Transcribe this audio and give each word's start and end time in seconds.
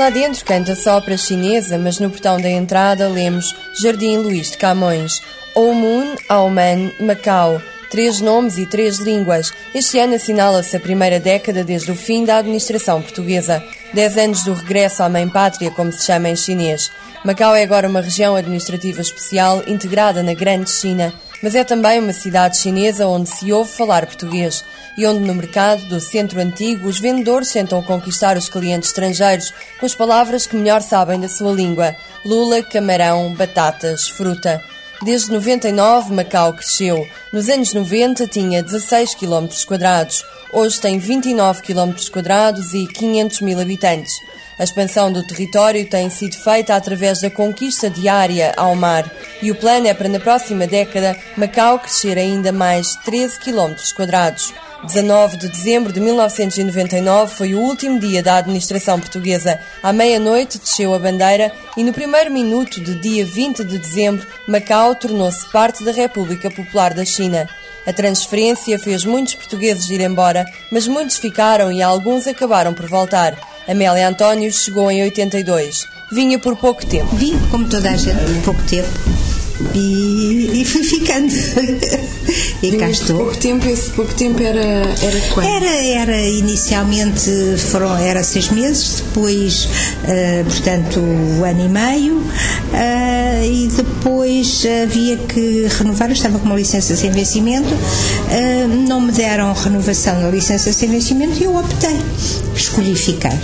Lá 0.00 0.08
dentro 0.08 0.42
canta 0.46 0.74
sopra 0.74 1.14
chinesa, 1.14 1.76
mas 1.76 1.98
no 1.98 2.08
portão 2.08 2.40
da 2.40 2.48
entrada 2.48 3.06
lemos 3.06 3.54
Jardim 3.78 4.16
Luís 4.16 4.50
de 4.50 4.56
Camões, 4.56 5.20
Oumun, 5.54 6.14
Auman, 6.26 6.90
Macau, 6.98 7.60
três 7.90 8.18
nomes 8.18 8.56
e 8.56 8.64
três 8.64 8.96
línguas. 8.96 9.52
Este 9.74 9.98
ano 9.98 10.14
assinala-se 10.14 10.74
a 10.74 10.80
primeira 10.80 11.20
década 11.20 11.62
desde 11.62 11.92
o 11.92 11.94
fim 11.94 12.24
da 12.24 12.38
administração 12.38 13.02
portuguesa. 13.02 13.62
Dez 13.92 14.16
anos 14.16 14.42
do 14.42 14.54
regresso 14.54 15.02
à 15.02 15.08
mãe 15.10 15.28
pátria, 15.28 15.70
como 15.70 15.92
se 15.92 16.06
chama 16.06 16.30
em 16.30 16.36
chinês. 16.36 16.90
Macau 17.22 17.54
é 17.54 17.62
agora 17.62 17.86
uma 17.86 18.00
região 18.00 18.34
administrativa 18.34 19.02
especial 19.02 19.62
integrada 19.66 20.22
na 20.22 20.32
Grande 20.32 20.70
China, 20.70 21.12
mas 21.42 21.54
é 21.54 21.64
também 21.64 21.98
uma 21.98 22.12
cidade 22.12 22.58
chinesa 22.58 23.06
onde 23.06 23.28
se 23.28 23.52
ouve 23.52 23.72
falar 23.72 24.06
português 24.06 24.64
e 24.96 25.06
onde 25.06 25.20
no 25.20 25.34
mercado 25.34 25.84
do 25.86 26.00
centro 26.00 26.40
antigo 26.40 26.88
os 26.88 26.98
vendedores 26.98 27.52
tentam 27.52 27.82
conquistar 27.82 28.36
os 28.36 28.48
clientes 28.48 28.90
estrangeiros 28.90 29.52
com 29.78 29.86
as 29.86 29.94
palavras 29.94 30.46
que 30.46 30.56
melhor 30.56 30.82
sabem 30.82 31.20
da 31.20 31.28
sua 31.28 31.52
língua: 31.52 31.96
lula, 32.24 32.62
camarão, 32.62 33.34
batatas, 33.34 34.08
fruta. 34.08 34.62
Desde 35.02 35.32
99, 35.32 36.12
Macau 36.12 36.52
cresceu. 36.52 37.08
Nos 37.32 37.48
anos 37.48 37.72
90 37.72 38.26
tinha 38.26 38.62
16 38.62 39.14
km. 39.14 39.46
Hoje 40.52 40.78
tem 40.78 40.98
29 40.98 41.62
km 41.62 41.94
e 42.74 42.86
500 42.86 43.40
mil 43.40 43.58
habitantes. 43.58 44.12
A 44.60 44.62
expansão 44.62 45.10
do 45.10 45.26
território 45.26 45.88
tem 45.88 46.10
sido 46.10 46.36
feita 46.36 46.76
através 46.76 47.22
da 47.22 47.30
conquista 47.30 47.88
diária 47.88 48.52
ao 48.58 48.76
mar 48.76 49.10
e 49.40 49.50
o 49.50 49.54
plano 49.54 49.86
é 49.86 49.94
para 49.94 50.06
na 50.06 50.20
próxima 50.20 50.66
década 50.66 51.16
Macau 51.34 51.78
crescer 51.78 52.18
ainda 52.18 52.52
mais 52.52 52.94
13 52.96 53.40
km 53.40 53.72
quadrados. 53.96 54.52
19 54.84 55.38
de 55.38 55.48
dezembro 55.48 55.90
de 55.90 55.98
1999 56.00 57.34
foi 57.34 57.54
o 57.54 57.60
último 57.60 57.98
dia 57.98 58.22
da 58.22 58.36
administração 58.36 59.00
portuguesa. 59.00 59.58
À 59.82 59.94
meia-noite 59.94 60.58
desceu 60.58 60.92
a 60.92 60.98
bandeira 60.98 61.50
e 61.74 61.82
no 61.82 61.94
primeiro 61.94 62.30
minuto 62.30 62.82
de 62.82 62.94
dia 62.96 63.24
20 63.24 63.64
de 63.64 63.78
dezembro, 63.78 64.26
Macau 64.46 64.94
tornou-se 64.94 65.50
parte 65.50 65.82
da 65.82 65.90
República 65.90 66.50
Popular 66.50 66.92
da 66.92 67.06
China. 67.06 67.48
A 67.86 67.94
transferência 67.94 68.78
fez 68.78 69.06
muitos 69.06 69.36
portugueses 69.36 69.88
ir 69.88 70.02
embora, 70.02 70.44
mas 70.70 70.86
muitos 70.86 71.16
ficaram 71.16 71.72
e 71.72 71.80
alguns 71.80 72.26
acabaram 72.26 72.74
por 72.74 72.86
voltar. 72.86 73.49
Amélia 73.70 74.08
António 74.08 74.52
chegou 74.52 74.90
em 74.90 75.04
82. 75.04 75.86
Vinha 76.10 76.40
por 76.40 76.56
pouco 76.56 76.84
tempo. 76.84 77.14
Vim, 77.14 77.38
como 77.52 77.68
toda 77.68 77.90
a 77.90 77.96
gente, 77.96 78.18
por 78.24 78.42
pouco 78.42 78.62
tempo. 78.64 78.88
E, 79.74 80.50
e 80.54 80.64
fui 80.64 80.82
ficando. 80.82 81.30
e 82.62 82.72
cá 82.72 82.90
estou. 82.90 83.16
Pouco 83.16 83.36
tempo, 83.36 83.68
esse 83.68 83.90
pouco 83.90 84.12
tempo 84.14 84.42
era, 84.42 84.60
era 84.60 85.20
quando? 85.32 85.46
Era, 85.46 85.86
era 85.86 86.20
inicialmente 86.20 87.30
foram, 87.58 87.96
era 87.96 88.24
seis 88.24 88.48
meses, 88.48 89.04
depois, 89.06 89.66
uh, 89.66 90.44
portanto, 90.44 90.98
um 90.98 91.44
ano 91.44 91.64
e 91.64 91.68
meio, 91.68 92.16
uh, 92.16 93.44
e 93.44 93.68
depois 93.68 94.66
havia 94.82 95.16
que 95.16 95.68
renovar, 95.78 96.08
eu 96.08 96.14
estava 96.14 96.38
com 96.38 96.46
uma 96.46 96.56
licença 96.56 96.96
sem 96.96 97.10
vencimento, 97.10 97.68
uh, 97.72 98.88
não 98.88 99.00
me 99.00 99.12
deram 99.12 99.52
renovação 99.52 100.20
da 100.20 100.28
licença 100.30 100.72
sem 100.72 100.88
vencimento 100.88 101.38
e 101.38 101.44
eu 101.44 101.54
optei, 101.54 101.96
escolhi 102.54 102.96
ficar. 102.96 103.38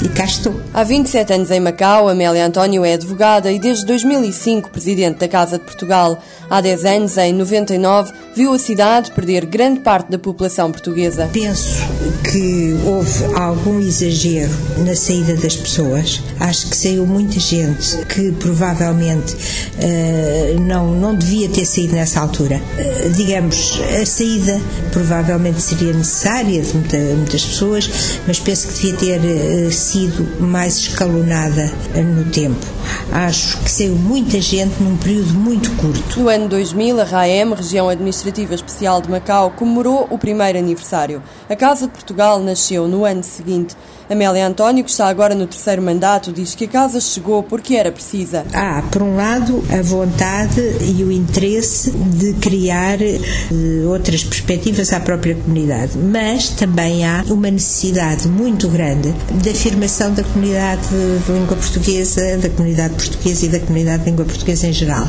E 0.00 0.08
cá 0.08 0.24
estou. 0.24 0.60
Há 0.72 0.84
27 0.84 1.32
anos 1.32 1.50
em 1.50 1.58
Macau, 1.58 2.08
Amélia 2.08 2.46
António 2.46 2.84
é 2.84 2.94
advogada 2.94 3.50
e 3.50 3.58
desde 3.58 3.84
2005 3.84 4.70
presidente 4.70 5.18
da 5.18 5.26
Casa 5.26 5.58
de 5.58 5.64
Portugal. 5.64 6.22
Há 6.50 6.62
10 6.62 6.84
anos, 6.86 7.18
em 7.18 7.32
99, 7.34 8.12
viu 8.34 8.54
a 8.54 8.58
cidade 8.58 9.10
perder 9.10 9.44
grande 9.44 9.80
parte 9.80 10.10
da 10.10 10.18
população 10.18 10.72
portuguesa. 10.72 11.28
Penso 11.30 11.82
que 12.30 12.74
houve 12.86 13.24
algum 13.34 13.80
exagero 13.80 14.50
na 14.78 14.94
saída 14.94 15.36
das 15.36 15.56
pessoas. 15.56 16.22
Acho 16.40 16.70
que 16.70 16.76
saiu 16.76 17.06
muita 17.06 17.38
gente 17.38 17.98
que 18.06 18.32
provavelmente 18.32 19.34
uh, 19.34 20.60
não, 20.60 20.94
não 20.94 21.14
devia 21.14 21.48
ter 21.50 21.66
saído 21.66 21.94
nessa 21.94 22.20
altura. 22.20 22.62
Uh, 22.78 23.10
digamos, 23.10 23.78
a 24.00 24.06
saída 24.06 24.58
provavelmente 24.90 25.60
seria 25.60 25.92
necessária 25.92 26.62
de 26.62 26.74
muita, 26.74 26.96
muitas 26.96 27.44
pessoas, 27.44 28.20
mas 28.26 28.38
penso 28.38 28.68
que 28.68 28.92
devia 28.92 29.18
ter 29.18 29.66
uh, 29.66 29.72
sido 29.72 30.40
mais 30.40 30.78
escalonada 30.78 31.70
no 31.94 32.24
tempo. 32.30 32.64
Acho 33.12 33.58
que 33.58 33.70
saiu 33.70 33.96
muita 33.96 34.40
gente 34.40 34.82
num 34.82 34.96
período 34.96 35.34
muito 35.34 35.70
curto. 35.72 36.20
No 36.20 36.28
ano 36.38 36.48
2000, 36.48 37.00
a 37.00 37.04
RAEM, 37.04 37.52
Região 37.52 37.88
Administrativa 37.88 38.54
Especial 38.54 39.02
de 39.02 39.10
Macau, 39.10 39.50
comemorou 39.50 40.06
o 40.08 40.16
primeiro 40.16 40.56
aniversário. 40.56 41.20
A 41.48 41.56
Casa 41.56 41.86
de 41.86 41.92
Portugal 41.92 42.38
nasceu 42.38 42.86
no 42.86 43.04
ano 43.04 43.24
seguinte. 43.24 43.74
Amélia 44.08 44.46
António, 44.46 44.84
que 44.84 44.90
está 44.90 45.08
agora 45.08 45.34
no 45.34 45.46
terceiro 45.46 45.82
mandato, 45.82 46.32
diz 46.32 46.54
que 46.54 46.64
a 46.64 46.68
casa 46.68 46.98
chegou 46.98 47.42
porque 47.42 47.74
era 47.74 47.92
precisa. 47.92 48.46
Há, 48.54 48.82
por 48.82 49.02
um 49.02 49.16
lado, 49.16 49.62
a 49.70 49.82
vontade 49.82 50.60
e 50.80 51.04
o 51.04 51.12
interesse 51.12 51.90
de 51.90 52.32
criar 52.34 52.98
uh, 53.00 53.88
outras 53.90 54.24
perspectivas 54.24 54.92
à 54.94 55.00
própria 55.00 55.34
comunidade, 55.34 55.98
mas 55.98 56.48
também 56.50 57.04
há 57.04 57.22
uma 57.28 57.50
necessidade 57.50 58.28
muito 58.28 58.68
grande 58.68 59.12
de 59.42 59.50
afirmação 59.50 60.14
da 60.14 60.22
comunidade 60.22 60.88
de 60.88 61.32
língua 61.32 61.56
portuguesa, 61.56 62.38
da 62.38 62.48
comunidade 62.48 62.94
portuguesa 62.94 63.44
e 63.44 63.48
da 63.48 63.60
comunidade 63.60 64.04
de 64.04 64.10
língua 64.10 64.24
portuguesa 64.24 64.68
em 64.68 64.72
geral. 64.72 65.06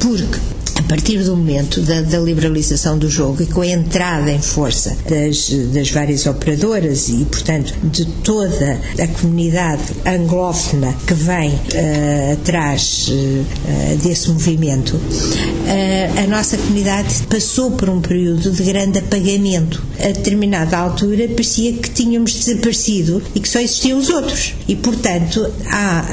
Porque 0.00 0.38
a 0.78 0.82
partir 0.82 1.18
do 1.24 1.36
momento 1.36 1.80
da, 1.80 2.02
da, 2.02 2.18
liberalização 2.18 2.96
do 2.96 3.10
jogo 3.10 3.42
e 3.42 3.46
com 3.46 3.62
a 3.62 3.66
entrada 3.66 4.30
em 4.30 4.40
força 4.40 4.96
das, 5.08 5.50
das 5.72 5.90
várias 5.90 6.24
operadoras 6.26 7.08
e, 7.08 7.24
portanto, 7.24 7.74
de 7.82 8.04
toda 8.04 8.80
a 9.02 9.06
comunidade 9.20 9.82
anglófona 10.06 10.94
que 11.06 11.14
vem 11.14 11.50
uh, 11.50 12.32
atrás 12.34 13.08
uh, 13.08 13.96
desse 14.02 14.30
movimento, 14.30 14.94
uh, 14.94 16.22
a 16.22 16.26
nossa 16.28 16.56
comunidade 16.56 17.22
passou 17.28 17.72
por 17.72 17.90
um 17.90 18.00
período 18.00 18.50
de 18.50 18.62
grande 18.62 18.98
apagamento. 19.00 19.82
A 19.98 20.08
determinada 20.08 20.78
altura 20.78 21.26
parecia 21.28 21.72
que 21.72 21.90
tínhamos 21.90 22.34
desaparecido 22.34 23.20
e 23.34 23.40
que 23.40 23.48
só 23.48 23.58
existiam 23.58 23.98
os 23.98 24.08
outros. 24.10 24.54
E, 24.68 24.76
portanto, 24.76 25.44
há, 25.66 26.04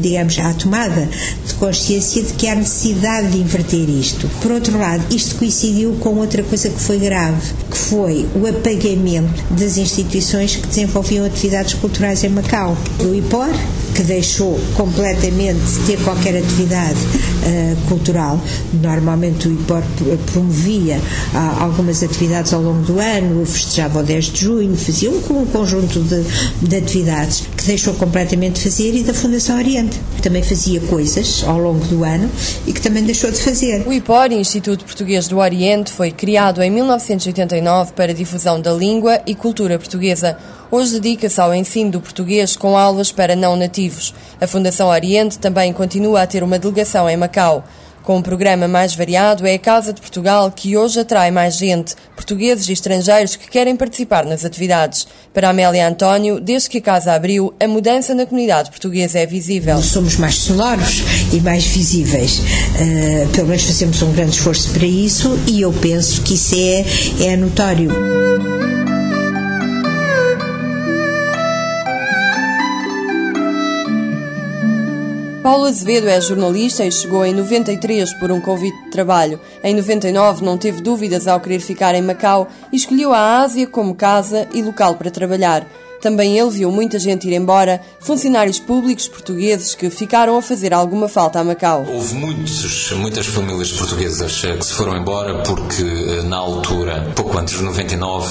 digamos, 0.00 0.36
há 0.40 0.50
a 0.50 0.54
tomada 0.54 1.08
de 1.46 1.54
consciência 1.54 2.22
de 2.22 2.32
que 2.32 2.48
há 2.48 2.56
necessidade 2.56 3.30
de 3.30 3.38
inverter 3.38 3.88
isto 3.88 4.07
isto. 4.08 4.28
Por 4.40 4.52
outro 4.52 4.78
lado, 4.78 5.04
isto 5.14 5.36
coincidiu 5.36 5.94
com 6.00 6.16
outra 6.16 6.42
coisa 6.42 6.70
que 6.70 6.80
foi 6.80 6.98
grave, 6.98 7.52
que 7.70 7.76
foi 7.76 8.26
o 8.34 8.46
apagamento 8.46 9.42
das 9.50 9.76
instituições 9.76 10.56
que 10.56 10.66
desenvolviam 10.66 11.26
atividades 11.26 11.74
culturais 11.74 12.24
em 12.24 12.28
Macau. 12.30 12.76
O 13.00 13.14
IPOR, 13.14 13.48
que 13.98 14.04
deixou 14.04 14.56
completamente 14.76 15.58
de 15.58 15.86
ter 15.86 16.04
qualquer 16.04 16.36
atividade 16.36 17.00
uh, 17.00 17.88
cultural. 17.88 18.40
Normalmente 18.80 19.48
o 19.48 19.52
IPOR 19.52 19.82
promovia 20.30 20.98
uh, 20.98 21.62
algumas 21.64 22.00
atividades 22.04 22.52
ao 22.52 22.62
longo 22.62 22.82
do 22.82 23.00
ano, 23.00 23.44
festejava 23.44 23.98
o 23.98 24.02
10 24.04 24.24
de 24.26 24.40
junho, 24.40 24.76
fazia 24.76 25.10
um, 25.10 25.16
um 25.16 25.46
conjunto 25.46 26.00
de, 26.00 26.22
de 26.62 26.76
atividades 26.76 27.42
que 27.56 27.64
deixou 27.64 27.92
completamente 27.94 28.60
de 28.60 28.70
fazer 28.70 28.94
e 28.94 29.02
da 29.02 29.12
Fundação 29.12 29.58
Oriente, 29.58 30.00
também 30.22 30.44
fazia 30.44 30.80
coisas 30.82 31.42
ao 31.44 31.58
longo 31.58 31.84
do 31.86 32.04
ano 32.04 32.30
e 32.68 32.72
que 32.72 32.80
também 32.80 33.02
deixou 33.02 33.32
de 33.32 33.40
fazer. 33.40 33.84
O 33.84 33.92
IPOR, 33.92 34.30
Instituto 34.30 34.84
Português 34.84 35.26
do 35.26 35.38
Oriente, 35.38 35.90
foi 35.90 36.12
criado 36.12 36.62
em 36.62 36.70
1989 36.70 37.94
para 37.94 38.14
difusão 38.14 38.60
da 38.60 38.72
língua 38.72 39.20
e 39.26 39.34
cultura 39.34 39.76
portuguesa. 39.76 40.38
Hoje 40.70 41.00
dedica-se 41.00 41.40
ao 41.40 41.54
ensino 41.54 41.92
do 41.92 42.00
português 42.00 42.54
com 42.54 42.76
aulas 42.76 43.10
para 43.10 43.34
não 43.34 43.56
nativos. 43.56 43.87
A 44.40 44.46
Fundação 44.46 44.88
Oriente 44.88 45.38
também 45.38 45.72
continua 45.72 46.22
a 46.22 46.26
ter 46.26 46.42
uma 46.42 46.58
delegação 46.58 47.08
em 47.08 47.16
Macau. 47.16 47.64
Com 48.08 48.16
um 48.16 48.22
programa 48.22 48.66
mais 48.66 48.94
variado, 48.94 49.46
é 49.46 49.52
a 49.52 49.58
Casa 49.58 49.92
de 49.92 50.00
Portugal 50.00 50.50
que 50.50 50.78
hoje 50.78 50.98
atrai 50.98 51.30
mais 51.30 51.58
gente, 51.58 51.94
portugueses 52.16 52.66
e 52.66 52.72
estrangeiros 52.72 53.36
que 53.36 53.50
querem 53.50 53.76
participar 53.76 54.24
nas 54.24 54.46
atividades. 54.46 55.06
Para 55.34 55.50
Amélia 55.50 55.86
António, 55.86 56.40
desde 56.40 56.70
que 56.70 56.78
a 56.78 56.80
casa 56.80 57.12
abriu, 57.12 57.52
a 57.62 57.68
mudança 57.68 58.14
na 58.14 58.24
comunidade 58.24 58.70
portuguesa 58.70 59.18
é 59.18 59.26
visível. 59.26 59.82
Somos 59.82 60.16
mais 60.16 60.36
sonoros 60.36 61.02
e 61.34 61.40
mais 61.40 61.66
visíveis. 61.66 62.38
Uh, 62.38 63.28
pelo 63.34 63.48
menos 63.48 63.64
fazemos 63.64 64.00
um 64.00 64.10
grande 64.12 64.36
esforço 64.36 64.70
para 64.72 64.86
isso 64.86 65.38
e 65.46 65.60
eu 65.60 65.72
penso 65.74 66.22
que 66.22 66.32
isso 66.32 66.54
é, 66.56 67.32
é 67.32 67.36
notório. 67.36 67.90
Paulo 75.42 75.66
Azevedo 75.66 76.08
é 76.08 76.20
jornalista 76.20 76.84
e 76.84 76.90
chegou 76.90 77.24
em 77.24 77.32
93 77.32 78.12
por 78.14 78.32
um 78.32 78.40
convite 78.40 78.76
de 78.84 78.90
trabalho. 78.90 79.38
Em 79.62 79.72
99 79.74 80.44
não 80.44 80.58
teve 80.58 80.82
dúvidas 80.82 81.28
ao 81.28 81.40
querer 81.40 81.60
ficar 81.60 81.94
em 81.94 82.02
Macau 82.02 82.48
e 82.72 82.76
escolheu 82.76 83.12
a 83.12 83.40
Ásia 83.40 83.66
como 83.66 83.94
casa 83.94 84.48
e 84.52 84.60
local 84.60 84.96
para 84.96 85.12
trabalhar. 85.12 85.64
Também 86.00 86.38
ele 86.38 86.50
viu 86.50 86.70
muita 86.70 86.98
gente 86.98 87.26
ir 87.28 87.34
embora, 87.34 87.80
funcionários 88.00 88.58
públicos 88.58 89.08
portugueses 89.08 89.74
que 89.74 89.90
ficaram 89.90 90.36
a 90.36 90.42
fazer 90.42 90.72
alguma 90.72 91.08
falta 91.08 91.40
a 91.40 91.44
Macau. 91.44 91.84
Houve 91.88 92.14
muitos, 92.14 92.92
muitas 92.92 93.26
famílias 93.26 93.72
portuguesas 93.72 94.40
que 94.40 94.64
se 94.64 94.72
foram 94.72 94.96
embora 94.96 95.42
porque, 95.42 96.22
na 96.24 96.36
altura, 96.36 97.12
pouco 97.14 97.36
antes 97.38 97.58
de 97.58 97.62
99, 97.62 98.28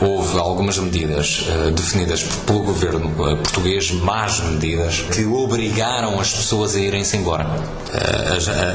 houve 0.00 0.38
algumas 0.38 0.78
medidas 0.78 1.44
definidas 1.74 2.22
pelo 2.46 2.60
governo 2.60 3.10
português, 3.42 3.90
más 3.90 4.40
medidas, 4.40 5.00
que 5.12 5.24
obrigaram 5.24 6.20
as 6.20 6.32
pessoas 6.32 6.74
a 6.76 6.80
irem-se 6.80 7.16
embora. 7.16 7.46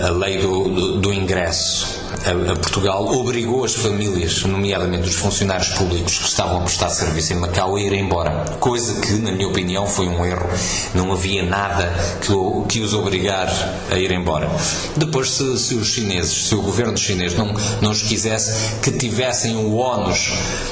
A 0.06 0.10
lei 0.10 0.40
do, 0.40 0.64
do, 0.70 1.00
do 1.00 1.14
ingresso 1.14 2.03
a, 2.26 2.56
Portugal 2.56 3.06
obrigou 3.08 3.66
as 3.66 3.74
famílias, 3.74 4.44
nomeadamente 4.44 5.08
os 5.08 5.16
funcionários 5.16 5.70
públicos 5.70 6.18
que 6.18 6.26
estavam 6.26 6.58
a 6.58 6.62
prestar 6.62 6.90
serviço 6.90 7.34
em 7.34 7.38
Macau, 7.38 7.76
a 7.76 7.82
ir 7.82 7.94
embora. 7.94 8.46
Coisa 8.60 9.00
que, 9.02 9.14
na 9.14 9.32
minha 9.32 9.48
opinião, 9.48 9.86
foi 9.88 10.08
um 10.08 10.26
erro. 10.26 10.50
Não 10.94 11.12
havia 11.12 11.44
nada 11.44 11.94
que, 12.22 12.34
que 12.70 12.80
os 12.82 12.94
obrigar 12.94 13.50
a 13.92 13.98
ir 13.98 14.12
embora. 14.12 14.50
Depois, 14.96 15.32
se, 15.32 15.58
se, 15.58 15.76
os 15.76 15.88
chineses, 15.88 16.48
se 16.48 16.56
o 16.56 16.62
governo 16.62 16.98
chinês 16.98 17.36
não, 17.36 17.54
não 17.82 17.92
os 17.92 18.02
quisesse, 18.02 18.80
que 18.82 18.92
tivessem 18.92 19.56
o 19.56 19.78
ónus 19.78 20.32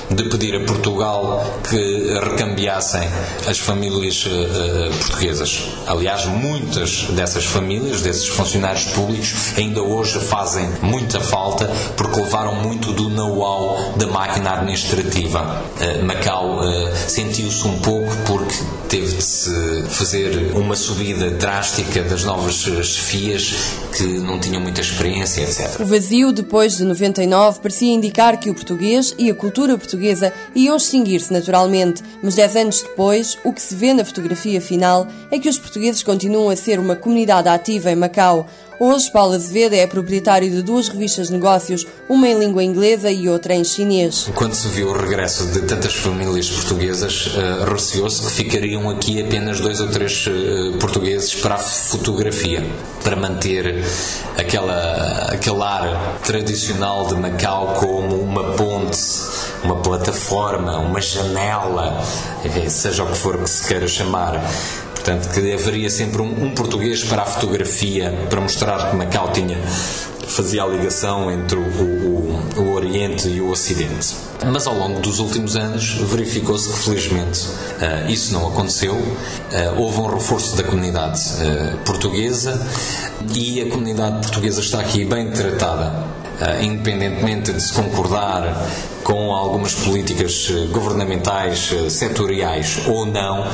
de 0.09 0.23
pedir 0.25 0.55
a 0.55 0.65
Portugal 0.65 1.45
que 1.69 2.19
recambiassem 2.29 3.07
as 3.47 3.59
famílias 3.59 4.25
uh, 4.25 4.97
portuguesas. 4.99 5.61
Aliás, 5.87 6.25
muitas 6.25 7.03
dessas 7.11 7.45
famílias, 7.45 8.01
desses 8.01 8.27
funcionários 8.27 8.85
públicos, 8.85 9.53
ainda 9.57 9.81
hoje 9.81 10.19
fazem 10.19 10.67
muita 10.81 11.19
falta 11.31 11.65
porque 11.95 12.19
levaram 12.19 12.55
muito 12.55 12.91
do 12.91 13.09
know-how 13.09 13.93
da 13.95 14.05
máquina 14.07 14.51
administrativa. 14.51 15.63
Uh, 15.79 16.05
Macau 16.05 16.59
uh, 16.59 16.89
sentiu-se 17.07 17.65
um 17.65 17.79
pouco 17.79 18.13
porque 18.27 18.53
teve 18.89 19.15
de 19.15 19.23
se 19.23 19.83
fazer 19.87 20.51
uma 20.53 20.75
subida 20.75 21.31
drástica 21.31 22.03
das 22.03 22.25
novas 22.25 22.55
chefias 22.55 23.53
que 23.95 24.03
não 24.19 24.39
tinham 24.39 24.61
muita 24.61 24.81
experiência, 24.81 25.41
etc. 25.41 25.79
O 25.79 25.85
vazio 25.85 26.33
depois 26.33 26.75
de 26.77 26.83
99 26.83 27.61
parecia 27.61 27.93
indicar 27.93 28.37
que 28.37 28.49
o 28.49 28.53
português 28.53 29.15
e 29.17 29.31
a 29.31 29.35
cultura 29.35 29.77
portuguesa 29.77 30.33
iam 30.53 30.75
extinguir-se 30.75 31.31
naturalmente, 31.31 32.03
mas 32.21 32.35
dez 32.35 32.55
anos 32.55 32.81
depois, 32.81 33.37
o 33.45 33.53
que 33.53 33.61
se 33.61 33.73
vê 33.75 33.93
na 33.93 34.03
fotografia 34.03 34.59
final 34.59 35.07
é 35.31 35.39
que 35.39 35.47
os 35.47 35.57
portugueses 35.57 36.03
continuam 36.03 36.49
a 36.49 36.55
ser 36.55 36.79
uma 36.79 36.95
comunidade 36.95 37.47
ativa 37.47 37.91
em 37.91 37.95
Macau. 37.95 38.45
Hoje, 38.83 39.11
Paulo 39.11 39.35
Azevedo 39.35 39.75
é 39.75 39.85
proprietário 39.85 40.49
de 40.49 40.63
duas 40.63 40.89
revistas 40.89 41.27
de 41.27 41.33
negócios, 41.33 41.85
uma 42.09 42.27
em 42.27 42.39
língua 42.39 42.63
inglesa 42.63 43.11
e 43.11 43.29
outra 43.29 43.53
em 43.53 43.63
chinês. 43.63 44.27
Quando 44.33 44.55
se 44.55 44.67
viu 44.69 44.89
o 44.89 44.91
regresso 44.91 45.45
de 45.51 45.61
tantas 45.61 45.93
famílias 45.93 46.49
portuguesas, 46.49 47.27
uh, 47.27 47.71
receou-se 47.71 48.23
que 48.23 48.31
ficariam 48.31 48.89
aqui 48.89 49.21
apenas 49.21 49.59
dois 49.59 49.79
ou 49.79 49.87
três 49.87 50.25
uh, 50.25 50.79
portugueses 50.79 51.35
para 51.35 51.53
a 51.53 51.57
fotografia, 51.59 52.65
para 53.03 53.15
manter 53.15 53.85
aquela, 54.35 55.27
aquele 55.31 55.61
ar 55.61 56.17
tradicional 56.23 57.05
de 57.05 57.13
Macau 57.17 57.75
como 57.75 58.19
uma 58.19 58.53
ponte 58.53 58.97
uma 59.63 59.75
plataforma, 59.75 60.79
uma 60.79 60.99
janela, 60.99 62.01
eh, 62.43 62.67
seja 62.67 63.03
o 63.03 63.07
que 63.07 63.17
for 63.17 63.37
que 63.37 63.49
se 63.49 63.67
queira 63.67 63.87
chamar, 63.87 64.41
Portanto, 65.01 65.29
que 65.33 65.51
haveria 65.51 65.89
sempre 65.89 66.21
um, 66.21 66.45
um, 66.45 66.51
português 66.51 67.03
para 67.03 67.23
a 67.23 67.25
fotografia, 67.25 68.13
para 68.29 68.39
mostrar 68.39 68.91
que 68.91 68.95
Macau 68.95 69.31
tinha, 69.31 69.57
fazia 70.27 70.61
a 70.61 70.67
ligação 70.67 71.31
entre 71.31 71.57
o, 71.57 71.63
o, 71.63 72.39
o 72.57 72.73
Oriente 72.73 73.27
e 73.27 73.41
o 73.41 73.49
Ocidente. 73.49 74.15
Mas 74.45 74.67
ao 74.67 74.75
longo 74.75 74.99
dos 74.99 75.17
últimos 75.17 75.55
anos 75.55 75.93
verificou-se 75.93 76.69
que, 76.71 76.77
felizmente, 76.77 77.47
uh, 77.47 78.11
isso 78.11 78.31
não 78.31 78.47
aconteceu. 78.47 78.93
Uh, 78.93 79.81
houve 79.81 79.99
um 80.01 80.05
reforço 80.05 80.55
da 80.55 80.63
comunidade 80.63 81.19
uh, 81.19 81.77
portuguesa 81.79 82.61
e 83.33 83.59
a 83.59 83.69
comunidade 83.69 84.21
portuguesa 84.21 84.61
está 84.61 84.81
aqui 84.81 85.03
bem 85.03 85.31
tratada. 85.31 86.20
Independentemente 86.61 87.53
de 87.53 87.61
se 87.61 87.73
concordar 87.73 88.67
com 89.03 89.33
algumas 89.33 89.73
políticas 89.73 90.49
eh, 90.49 90.67
governamentais 90.71 91.71
eh, 91.73 91.89
setoriais 91.89 92.81
ou 92.87 93.05
não, 93.05 93.45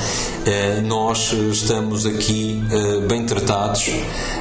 eh, 0.45 0.81
nós 0.83 1.33
estamos 1.33 2.05
aqui 2.05 2.63
bem 3.07 3.25
tratados 3.25 3.87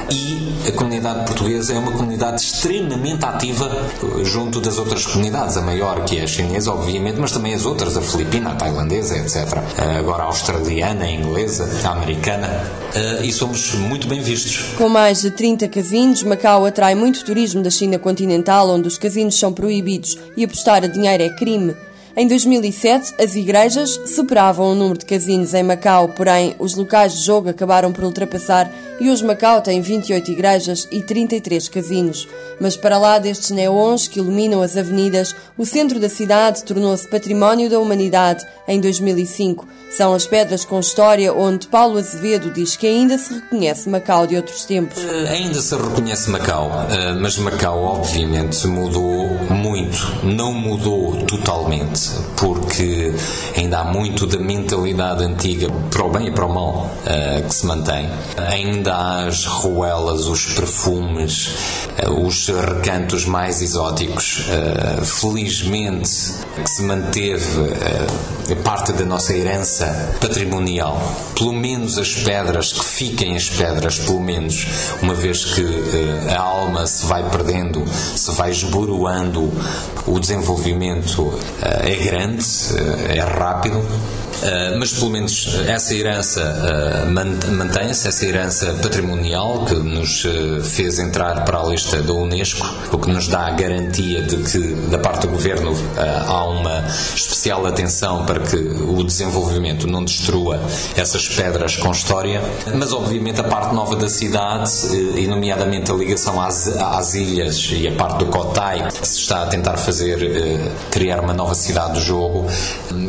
e 0.09 0.53
a 0.67 0.71
comunidade 0.71 1.25
portuguesa 1.25 1.73
é 1.73 1.79
uma 1.79 1.91
comunidade 1.91 2.41
extremamente 2.41 3.23
ativa 3.23 3.69
junto 4.23 4.59
das 4.59 4.77
outras 4.77 5.05
comunidades, 5.05 5.55
a 5.57 5.61
maior 5.61 6.03
que 6.03 6.17
é 6.17 6.23
a 6.23 6.27
chinesa, 6.27 6.71
obviamente, 6.71 7.19
mas 7.19 7.31
também 7.31 7.53
as 7.53 7.65
outras, 7.65 7.95
a 7.95 8.01
filipina, 8.01 8.51
a 8.51 8.55
tailandesa, 8.55 9.17
etc. 9.17 9.59
Agora 9.97 10.23
a 10.23 10.25
australiana, 10.25 11.05
a 11.05 11.11
inglesa, 11.11 11.69
a 11.85 11.91
americana, 11.91 12.47
e 13.23 13.31
somos 13.31 13.73
muito 13.73 14.07
bem 14.07 14.21
vistos. 14.21 14.75
Com 14.77 14.89
mais 14.89 15.21
de 15.21 15.31
30 15.31 15.67
casinos, 15.67 16.23
Macau 16.23 16.65
atrai 16.65 16.95
muito 16.95 17.23
turismo 17.23 17.61
da 17.61 17.69
China 17.69 17.99
continental, 17.99 18.69
onde 18.69 18.87
os 18.87 18.97
casinos 18.97 19.37
são 19.37 19.53
proibidos 19.53 20.17
e 20.35 20.43
apostar 20.43 20.83
a 20.83 20.87
dinheiro 20.87 21.23
é 21.23 21.29
crime. 21.29 21.75
Em 22.15 22.27
2007, 22.27 23.13
as 23.21 23.35
igrejas 23.35 23.91
superavam 24.07 24.71
o 24.71 24.75
número 24.75 24.97
de 24.97 25.05
casinos 25.05 25.53
em 25.53 25.61
Macau, 25.61 26.09
porém, 26.09 26.55
os 26.57 26.73
locais 26.73 27.13
de 27.13 27.23
jogo 27.23 27.49
acabaram 27.49 27.91
por 27.91 28.03
ultrapassar 28.03 28.71
e 28.99 29.09
hoje 29.09 29.25
Macau 29.25 29.61
tem 29.61 29.81
28 29.81 30.31
igrejas 30.31 30.87
e 30.91 31.01
33 31.01 31.69
casinos. 31.69 32.27
Mas 32.59 32.75
para 32.75 32.97
lá 32.97 33.19
destes 33.19 33.51
neons 33.51 34.07
que 34.07 34.19
iluminam 34.19 34.61
as 34.61 34.75
avenidas, 34.75 35.35
o 35.57 35.65
centro 35.65 35.99
da 35.99 36.09
cidade 36.09 36.63
tornou-se 36.63 37.07
património 37.07 37.69
da 37.69 37.79
humanidade 37.79 38.45
em 38.67 38.79
2005. 38.79 39.67
São 39.89 40.13
as 40.13 40.27
pedras 40.27 40.65
com 40.65 40.79
história 40.79 41.33
onde 41.33 41.67
Paulo 41.67 41.97
Azevedo 41.97 42.51
diz 42.51 42.75
que 42.75 42.85
ainda 42.85 43.17
se 43.17 43.33
reconhece 43.33 43.89
Macau 43.89 44.27
de 44.27 44.35
outros 44.35 44.65
tempos. 44.65 45.01
Uh, 45.01 45.27
ainda 45.29 45.61
se 45.61 45.75
reconhece 45.75 46.29
Macau, 46.29 46.67
uh, 46.67 47.19
mas 47.21 47.37
Macau 47.37 47.83
obviamente 47.83 48.67
mudou 48.67 49.29
muito. 49.49 50.25
Não 50.25 50.51
mudou 50.51 51.25
totalmente, 51.25 52.11
porque 52.35 53.13
ainda 53.55 53.79
há 53.79 53.83
muito 53.85 54.27
da 54.27 54.37
mentalidade 54.37 55.23
antiga, 55.23 55.69
para 55.89 56.05
o 56.05 56.09
bem 56.09 56.27
e 56.27 56.31
para 56.31 56.45
o 56.45 56.53
mal, 56.53 56.91
uh, 57.03 57.47
que 57.47 57.55
se 57.55 57.65
mantém. 57.65 58.09
Ainda 58.37 58.86
há 58.87 59.25
as 59.27 59.45
ruelas, 59.45 60.25
os 60.25 60.45
perfumes, 60.53 61.49
os 62.21 62.47
recantos 62.47 63.25
mais 63.25 63.61
exóticos. 63.61 64.45
Felizmente 65.03 66.33
que 66.63 66.69
se 66.69 66.81
manteve 66.83 67.45
parte 68.63 68.91
da 68.93 69.05
nossa 69.05 69.35
herança 69.35 70.15
patrimonial. 70.19 71.01
Pelo 71.35 71.53
menos 71.53 71.97
as 71.97 72.15
pedras, 72.15 72.73
que 72.73 72.83
fiquem 72.83 73.35
as 73.35 73.49
pedras, 73.49 73.99
pelo 73.99 74.19
menos, 74.19 74.65
uma 75.01 75.13
vez 75.13 75.45
que 75.45 75.65
a 76.35 76.39
alma 76.41 76.85
se 76.87 77.05
vai 77.05 77.29
perdendo, 77.29 77.83
se 78.15 78.31
vai 78.31 78.51
esboroando, 78.51 79.51
o 80.05 80.19
desenvolvimento 80.19 81.37
é 81.61 81.95
grande, 81.95 82.45
é 83.09 83.19
rápido, 83.19 83.83
Uh, 84.37 84.77
mas 84.77 84.93
pelo 84.93 85.09
menos 85.09 85.47
essa 85.67 85.95
herança 85.95 86.41
uh, 86.41 87.11
mantém-se, 87.11 88.07
essa 88.07 88.25
herança 88.25 88.73
patrimonial 88.83 89.65
que 89.65 89.73
nos 89.73 90.25
fez 90.63 90.99
entrar 90.99 91.43
para 91.43 91.59
a 91.59 91.65
lista 91.65 92.01
da 92.01 92.13
Unesco, 92.13 92.67
o 92.91 92.97
que 92.99 93.09
nos 93.09 93.27
dá 93.27 93.47
a 93.47 93.51
garantia 93.51 94.21
de 94.21 94.37
que, 94.37 94.59
da 94.89 94.99
parte 94.99 95.21
do 95.21 95.29
governo, 95.29 95.73
há 95.97 96.45
uma 96.45 96.85
especial 97.15 97.65
atenção 97.65 98.25
para 98.25 98.39
que 98.41 98.55
o 98.55 99.03
desenvolvimento 99.03 99.87
não 99.87 100.03
destrua 100.03 100.59
essas 100.95 101.27
pedras 101.27 101.75
com 101.75 101.91
história, 101.91 102.41
mas 102.75 102.93
obviamente 102.93 103.39
a 103.41 103.43
parte 103.43 103.73
nova 103.73 103.95
da 103.95 104.09
cidade, 104.09 104.71
e 105.15 105.27
nomeadamente 105.27 105.91
a 105.91 105.95
ligação 105.95 106.41
às, 106.41 106.67
às 106.67 107.15
ilhas 107.15 107.69
e 107.71 107.87
a 107.87 107.91
parte 107.93 108.19
do 108.19 108.27
Cotai, 108.27 108.87
que 108.87 109.07
se 109.07 109.19
está 109.19 109.43
a 109.43 109.47
tentar 109.47 109.77
fazer, 109.77 110.19
criar 110.91 111.21
uma 111.21 111.33
nova 111.33 111.55
cidade 111.55 111.93
do 111.93 112.01
jogo, 112.01 112.47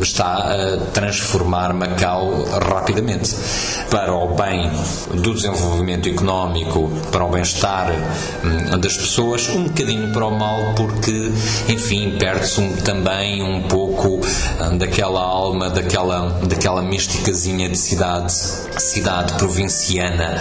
está 0.01 0.25
a 0.25 0.77
transformar 0.93 1.18
transformar 1.19 1.73
Macau 1.73 2.45
rapidamente 2.65 3.35
para 3.89 4.13
o 4.13 4.35
bem 4.35 4.71
do 5.21 5.33
desenvolvimento 5.33 6.07
económico, 6.07 6.89
para 7.11 7.25
o 7.25 7.29
bem-estar 7.29 7.91
hum, 8.43 8.79
das 8.79 8.95
pessoas, 8.95 9.49
um 9.49 9.65
bocadinho 9.65 10.11
para 10.13 10.25
o 10.25 10.31
mal, 10.31 10.73
porque, 10.75 11.31
enfim, 11.67 12.17
perde-se 12.17 12.61
também 12.83 13.43
um 13.43 13.63
pouco 13.63 14.19
hum, 14.19 14.77
daquela 14.77 15.21
alma, 15.21 15.69
daquela, 15.69 16.39
daquela 16.43 16.81
místicazinha 16.81 17.67
de 17.67 17.77
cidade, 17.77 18.31
cidade 18.31 19.33
provinciana, 19.33 20.39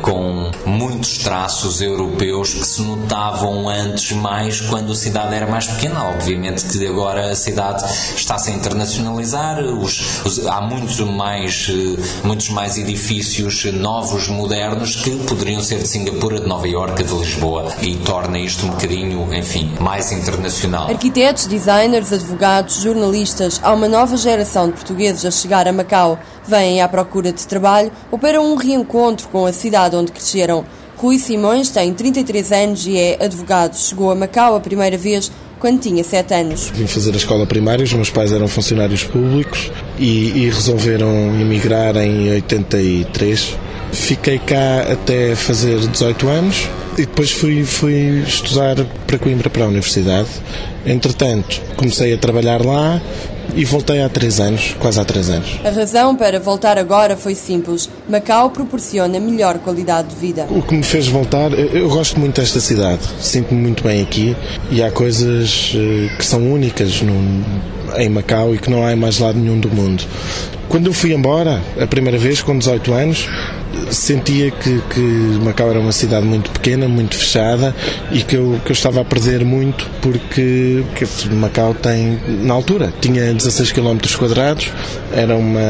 com 0.00 0.50
muitos 0.64 1.18
traços 1.18 1.80
europeus 1.80 2.54
que 2.54 2.64
se 2.64 2.82
notavam 2.82 3.68
antes 3.68 4.12
mais 4.12 4.60
quando 4.60 4.92
a 4.92 4.96
cidade 4.96 5.34
era 5.34 5.46
mais 5.46 5.66
pequena. 5.66 6.04
Obviamente 6.10 6.66
que 6.66 6.86
agora 6.86 7.30
a 7.30 7.34
cidade 7.34 7.84
está-se 8.14 8.50
a 8.50 8.54
internacionalizar, 8.54 9.58
os, 9.64 10.11
há 10.48 10.60
muitos 10.60 11.00
mais, 11.00 11.70
eh, 11.70 12.02
muitos 12.24 12.48
mais 12.50 12.78
edifícios 12.78 13.64
novos, 13.72 14.28
modernos, 14.28 14.96
que 14.96 15.10
poderiam 15.24 15.62
ser 15.62 15.78
de 15.78 15.88
Singapura, 15.88 16.40
de 16.40 16.46
Nova 16.46 16.66
Iorque, 16.68 17.02
de 17.02 17.14
Lisboa 17.14 17.72
e 17.82 17.96
torna 17.96 18.38
isto 18.38 18.66
um 18.66 18.70
bocadinho, 18.70 19.32
enfim, 19.34 19.70
mais 19.80 20.12
internacional. 20.12 20.88
Arquitetos, 20.88 21.46
designers, 21.46 22.12
advogados, 22.12 22.82
jornalistas, 22.82 23.60
há 23.62 23.72
uma 23.72 23.88
nova 23.88 24.16
geração 24.16 24.66
de 24.66 24.72
portugueses 24.72 25.24
a 25.24 25.30
chegar 25.30 25.66
a 25.68 25.72
Macau, 25.72 26.18
vêm 26.46 26.80
à 26.80 26.88
procura 26.88 27.32
de 27.32 27.46
trabalho 27.46 27.92
ou 28.10 28.18
para 28.18 28.40
um 28.40 28.54
reencontro 28.54 29.28
com 29.28 29.46
a 29.46 29.52
cidade 29.52 29.96
onde 29.96 30.12
cresceram. 30.12 30.64
Rui 30.96 31.18
Simões 31.18 31.68
tem 31.68 31.92
33 31.92 32.52
anos 32.52 32.86
e 32.86 32.96
é 32.96 33.24
advogado. 33.24 33.74
Chegou 33.74 34.12
a 34.12 34.14
Macau 34.14 34.54
a 34.54 34.60
primeira 34.60 34.96
vez 34.96 35.32
quando 35.62 35.78
tinha 35.78 36.02
7 36.02 36.34
anos. 36.34 36.72
Vim 36.74 36.88
fazer 36.88 37.12
a 37.12 37.16
escola 37.16 37.46
primária, 37.46 37.84
os 37.84 37.92
meus 37.92 38.10
pais 38.10 38.32
eram 38.32 38.48
funcionários 38.48 39.04
públicos 39.04 39.70
e, 39.96 40.42
e 40.42 40.50
resolveram 40.50 41.08
emigrar 41.40 41.96
em 41.98 42.32
83. 42.32 43.56
Fiquei 43.92 44.40
cá 44.40 44.88
até 44.90 45.36
fazer 45.36 45.78
18 45.78 46.28
anos 46.28 46.68
e 46.94 47.02
depois 47.02 47.30
fui, 47.30 47.62
fui 47.62 48.24
estudar 48.26 48.74
para 49.06 49.16
Coimbra, 49.18 49.48
para 49.48 49.62
a 49.62 49.68
universidade. 49.68 50.28
Entretanto, 50.84 51.62
comecei 51.76 52.12
a 52.12 52.18
trabalhar 52.18 52.66
lá, 52.66 53.00
e 53.54 53.64
voltei 53.64 54.02
há 54.02 54.08
três 54.08 54.40
anos, 54.40 54.76
quase 54.80 55.00
há 55.00 55.04
três 55.04 55.28
anos. 55.28 55.60
A 55.64 55.70
razão 55.70 56.16
para 56.16 56.38
voltar 56.40 56.78
agora 56.78 57.16
foi 57.16 57.34
simples. 57.34 57.88
Macau 58.08 58.50
proporciona 58.50 59.18
melhor 59.20 59.58
qualidade 59.58 60.08
de 60.08 60.16
vida. 60.16 60.46
O 60.50 60.62
que 60.62 60.74
me 60.74 60.82
fez 60.82 61.08
voltar, 61.08 61.52
eu 61.52 61.88
gosto 61.88 62.18
muito 62.18 62.40
desta 62.40 62.60
cidade, 62.60 63.02
sinto-me 63.20 63.60
muito 63.60 63.82
bem 63.82 64.02
aqui 64.02 64.36
e 64.70 64.82
há 64.82 64.90
coisas 64.90 65.72
eh, 65.74 66.16
que 66.16 66.24
são 66.24 66.52
únicas 66.52 67.02
no, 67.02 67.14
em 67.96 68.08
Macau 68.08 68.54
e 68.54 68.58
que 68.58 68.70
não 68.70 68.84
há 68.84 68.92
em 68.92 68.96
mais 68.96 69.18
lado 69.18 69.38
nenhum 69.38 69.58
do 69.58 69.68
mundo. 69.68 70.04
Quando 70.68 70.86
eu 70.86 70.92
fui 70.92 71.12
embora, 71.12 71.60
a 71.78 71.86
primeira 71.86 72.16
vez, 72.16 72.40
com 72.40 72.56
18 72.56 72.94
anos, 72.94 73.28
sentia 73.90 74.50
que, 74.50 74.80
que 74.90 75.00
Macau 75.42 75.70
era 75.70 75.80
uma 75.80 75.92
cidade 75.92 76.26
muito 76.26 76.50
pequena, 76.50 76.88
muito 76.88 77.16
fechada 77.16 77.74
e 78.10 78.22
que 78.22 78.36
eu, 78.36 78.60
que 78.64 78.70
eu 78.70 78.74
estava 78.74 79.00
a 79.00 79.04
perder 79.04 79.44
muito 79.44 79.88
porque 80.00 80.82
Macau 81.32 81.74
tem, 81.74 82.18
na 82.42 82.54
altura, 82.54 82.92
tinha 83.00 83.32
16 83.32 83.72
km 83.72 83.98
quadrados, 84.18 84.70
era 85.12 85.36
uma, 85.36 85.60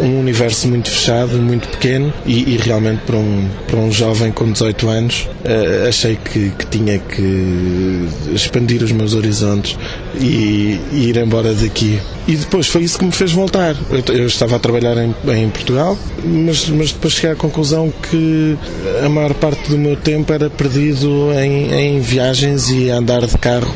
um 0.00 0.20
universo 0.20 0.68
muito 0.68 0.90
fechado, 0.90 1.38
muito 1.38 1.68
pequeno 1.68 2.12
e, 2.26 2.54
e 2.54 2.56
realmente 2.56 3.00
para 3.06 3.16
um, 3.16 3.48
para 3.66 3.78
um 3.78 3.90
jovem 3.90 4.32
com 4.32 4.50
18 4.50 4.88
anos 4.88 5.28
uh, 5.44 5.88
achei 5.88 6.16
que, 6.16 6.50
que, 6.50 6.66
tinha 6.66 6.98
que 6.98 8.08
expandir 8.32 8.82
os 8.82 8.92
meus 8.92 9.14
horizontes 9.14 9.76
e, 10.18 10.78
e, 10.92 11.08
ir 11.08 11.16
embora 11.16 11.54
daqui. 11.54 12.00
E 12.26 12.36
depois 12.36 12.68
foi 12.68 12.82
isso 12.82 12.98
que 12.98 13.04
me 13.04 13.12
fez 13.12 13.32
voltar. 13.32 13.76
Eu, 13.90 14.14
eu 14.14 14.26
estava 14.26 14.56
a 14.56 14.58
trabalhar 14.58 14.96
em, 14.96 15.14
em 15.34 15.50
Portugal, 15.50 15.98
mas, 16.24 16.68
mas 16.68 16.92
depois 16.92 17.11
cheguei 17.12 17.30
à 17.30 17.36
conclusão 17.36 17.92
que 18.10 18.56
a 19.04 19.08
maior 19.08 19.34
parte 19.34 19.70
do 19.70 19.78
meu 19.78 19.96
tempo 19.96 20.32
era 20.32 20.48
perdido 20.50 21.32
em, 21.32 21.72
em 21.72 22.00
viagens 22.00 22.70
e 22.70 22.90
andar 22.90 23.26
de 23.26 23.38
carro 23.38 23.72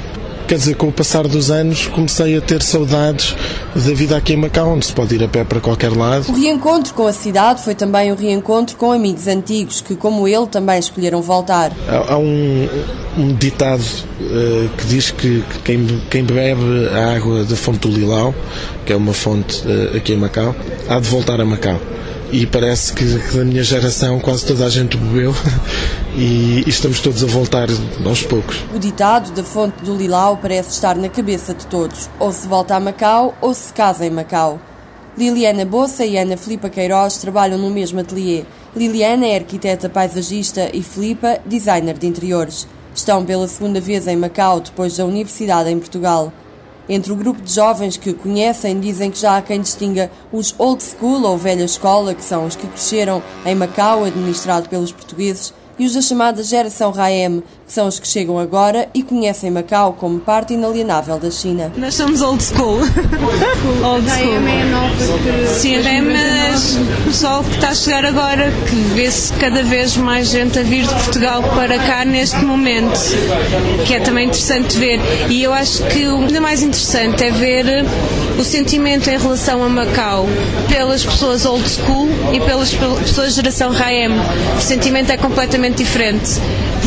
Quer 0.46 0.58
dizer, 0.58 0.76
com 0.76 0.86
o 0.86 0.92
passar 0.92 1.26
dos 1.26 1.50
anos 1.50 1.88
comecei 1.88 2.36
a 2.36 2.40
ter 2.40 2.62
saudades 2.62 3.34
da 3.74 3.92
vida 3.92 4.16
aqui 4.16 4.34
em 4.34 4.36
Macau, 4.36 4.74
onde 4.74 4.86
se 4.86 4.92
pode 4.92 5.16
ir 5.16 5.24
a 5.24 5.26
pé 5.26 5.42
para 5.42 5.60
qualquer 5.60 5.90
lado. 5.90 6.30
O 6.30 6.36
reencontro 6.36 6.94
com 6.94 7.04
a 7.04 7.12
cidade 7.12 7.64
foi 7.64 7.74
também 7.74 8.12
um 8.12 8.14
reencontro 8.14 8.76
com 8.76 8.92
amigos 8.92 9.26
antigos 9.26 9.80
que, 9.80 9.96
como 9.96 10.28
ele, 10.28 10.46
também 10.46 10.78
escolheram 10.78 11.20
voltar. 11.20 11.72
Há, 11.88 12.12
há 12.12 12.16
um, 12.16 12.68
um, 13.18 13.34
ditado 13.34 13.82
uh, 13.82 14.68
que 14.78 14.86
diz 14.86 15.10
que, 15.10 15.42
que 15.42 15.58
quem, 15.64 16.00
quem, 16.08 16.22
bebe 16.22 16.88
a 16.94 17.16
água 17.16 17.42
da 17.42 17.56
fonte 17.56 17.80
do 17.80 17.88
Lilau, 17.88 18.32
que 18.84 18.92
é 18.92 18.96
uma 18.96 19.12
fonte 19.12 19.66
uh, 19.66 19.96
aqui 19.96 20.12
em 20.12 20.16
Macau, 20.16 20.54
há 20.88 21.00
de 21.00 21.08
voltar 21.08 21.40
a 21.40 21.44
Macau 21.44 21.80
e 22.32 22.46
parece 22.46 22.92
que, 22.92 23.04
da 23.04 23.44
minha 23.44 23.62
geração 23.62 24.18
quase 24.20 24.46
toda 24.46 24.66
a 24.66 24.68
gente 24.68 24.96
bebeu 24.96 25.34
e, 26.16 26.64
e, 26.66 26.68
estamos 26.68 27.00
todos 27.00 27.22
a 27.22 27.26
voltar 27.26 27.68
aos 28.04 28.22
poucos. 28.22 28.64
O 28.74 28.78
ditado 28.78 29.32
da 29.32 29.44
fonte 29.44 29.84
do 29.84 29.96
Lilau 29.96 30.36
parece 30.36 30.70
estar 30.70 30.96
na 30.96 31.08
cabeça 31.08 31.54
de 31.54 31.66
todos. 31.66 32.08
Ou 32.18 32.32
se 32.32 32.46
volta 32.46 32.74
a 32.74 32.80
Macau 32.80 33.34
ou 33.40 33.54
se 33.54 33.72
casa 33.72 34.04
em 34.04 34.10
Macau. 34.10 34.60
Liliana 35.16 35.64
Bossa 35.64 36.04
e 36.04 36.18
Ana 36.18 36.36
Filipa 36.36 36.68
Queiroz 36.68 37.16
trabalham 37.16 37.56
no 37.56 37.70
mesmo 37.70 38.00
ateliê. 38.00 38.44
Liliana 38.76 39.26
é 39.26 39.36
arquiteta 39.36 39.88
paisagista 39.88 40.70
e 40.74 40.82
Filipa, 40.82 41.38
designer 41.46 41.96
de 41.96 42.06
interiores. 42.06 42.68
Estão 42.94 43.24
pela 43.24 43.48
segunda 43.48 43.80
vez 43.80 44.06
em 44.06 44.16
Macau 44.16 44.60
depois 44.60 44.96
da 44.96 45.06
universidade 45.06 45.70
em 45.70 45.78
Portugal. 45.78 46.32
Entre 46.88 47.12
o 47.12 47.16
grupo 47.16 47.42
de 47.42 47.52
jovens 47.52 47.96
que 47.96 48.12
conhecem, 48.12 48.78
dizem 48.78 49.10
que 49.10 49.18
já 49.18 49.36
há 49.36 49.42
quem 49.42 49.60
distinga 49.60 50.10
os 50.32 50.54
old 50.56 50.82
school 50.82 51.24
ou 51.24 51.36
velha 51.36 51.64
escola, 51.64 52.14
que 52.14 52.22
são 52.22 52.46
os 52.46 52.54
que 52.54 52.66
cresceram 52.66 53.22
em 53.44 53.54
Macau, 53.54 54.04
administrado 54.04 54.68
pelos 54.68 54.92
portugueses, 54.92 55.52
e 55.78 55.84
os 55.84 55.94
da 55.94 56.00
chamada 56.00 56.42
geração 56.42 56.90
Raem, 56.90 57.42
são 57.66 57.88
os 57.88 57.98
que 57.98 58.06
chegam 58.06 58.38
agora 58.38 58.88
e 58.94 59.02
conhecem 59.02 59.50
Macau 59.50 59.94
como 59.94 60.20
parte 60.20 60.54
inalienável 60.54 61.18
da 61.18 61.30
China. 61.30 61.72
Nós 61.76 61.94
somos 61.94 62.22
old 62.22 62.42
school. 62.42 62.78
old 63.84 64.08
school. 64.08 64.34
é 64.34 64.64
nova 64.64 65.48
Sim, 65.48 65.76
é 65.76 66.02
o 67.00 67.04
pessoal 67.06 67.42
que 67.42 67.54
está 67.54 67.70
a 67.70 67.74
chegar 67.74 68.04
agora, 68.04 68.50
que 68.68 68.76
vê-se 68.94 69.32
cada 69.34 69.62
vez 69.62 69.96
mais 69.96 70.28
gente 70.28 70.58
a 70.58 70.62
vir 70.62 70.86
de 70.86 70.94
Portugal 70.94 71.42
para 71.54 71.78
cá 71.78 72.04
neste 72.04 72.38
momento, 72.44 72.98
que 73.86 73.94
é 73.94 74.00
também 74.00 74.26
interessante 74.26 74.76
ver. 74.78 75.00
E 75.28 75.42
eu 75.42 75.52
acho 75.52 75.82
que 75.84 76.06
o 76.06 76.18
ainda 76.18 76.40
mais 76.40 76.62
interessante 76.62 77.24
é 77.24 77.30
ver 77.30 77.84
o 78.38 78.44
sentimento 78.44 79.08
em 79.10 79.18
relação 79.18 79.62
a 79.62 79.68
Macau 79.68 80.26
pelas 80.68 81.04
pessoas 81.04 81.44
old 81.44 81.68
school 81.68 82.08
e 82.32 82.40
pelas 82.40 82.72
pessoas 82.74 83.34
geração 83.34 83.72
Raem. 83.72 84.10
O 84.56 84.60
sentimento 84.60 85.10
é 85.10 85.16
completamente 85.16 85.78
diferente 85.78 86.40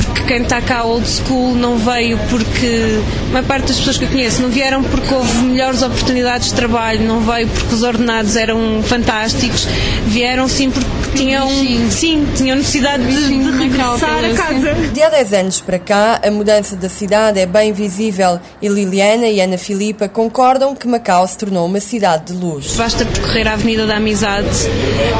porque 0.09 0.23
quem 0.23 0.41
está 0.41 0.61
cá 0.61 0.83
old 0.83 1.07
school 1.07 1.55
não 1.55 1.77
veio 1.77 2.17
porque 2.29 2.99
a 3.29 3.33
maior 3.33 3.45
parte 3.45 3.67
das 3.67 3.77
pessoas 3.77 3.97
que 3.97 4.05
eu 4.05 4.09
conheço 4.09 4.41
não 4.41 4.49
vieram 4.49 4.83
porque 4.83 5.13
houve 5.13 5.37
melhores 5.43 5.81
oportunidades 5.81 6.49
de 6.49 6.55
trabalho, 6.55 7.01
não 7.01 7.21
veio 7.21 7.47
porque 7.47 7.75
os 7.75 7.83
ordenados 7.83 8.35
eram 8.35 8.81
fantásticos, 8.83 9.67
vieram 10.07 10.47
sim 10.47 10.69
porque 10.71 10.89
tinham, 11.15 11.49
sim, 11.89 12.27
tinham 12.35 12.57
necessidade 12.57 13.03
de, 13.03 13.27
de 13.27 13.51
regressar 13.57 14.25
a 14.25 14.33
casa. 14.33 14.73
De 14.93 15.01
há 15.01 15.09
10 15.09 15.33
anos 15.33 15.61
para 15.61 15.79
cá, 15.79 16.21
a 16.23 16.31
mudança 16.31 16.75
da 16.75 16.89
cidade 16.89 17.39
é 17.39 17.45
bem 17.45 17.73
visível 17.73 18.39
e 18.61 18.67
Liliana 18.67 19.27
e 19.27 19.41
Ana 19.41 19.57
Filipa 19.57 20.07
concordam 20.07 20.75
que 20.75 20.87
Macau 20.87 21.27
se 21.27 21.37
tornou 21.37 21.65
uma 21.65 21.79
cidade 21.79 22.33
de 22.33 22.33
luz. 22.33 22.75
Basta 22.75 23.05
percorrer 23.05 23.47
a 23.47 23.53
Avenida 23.53 23.85
da 23.85 23.97
Amizade, 23.97 24.47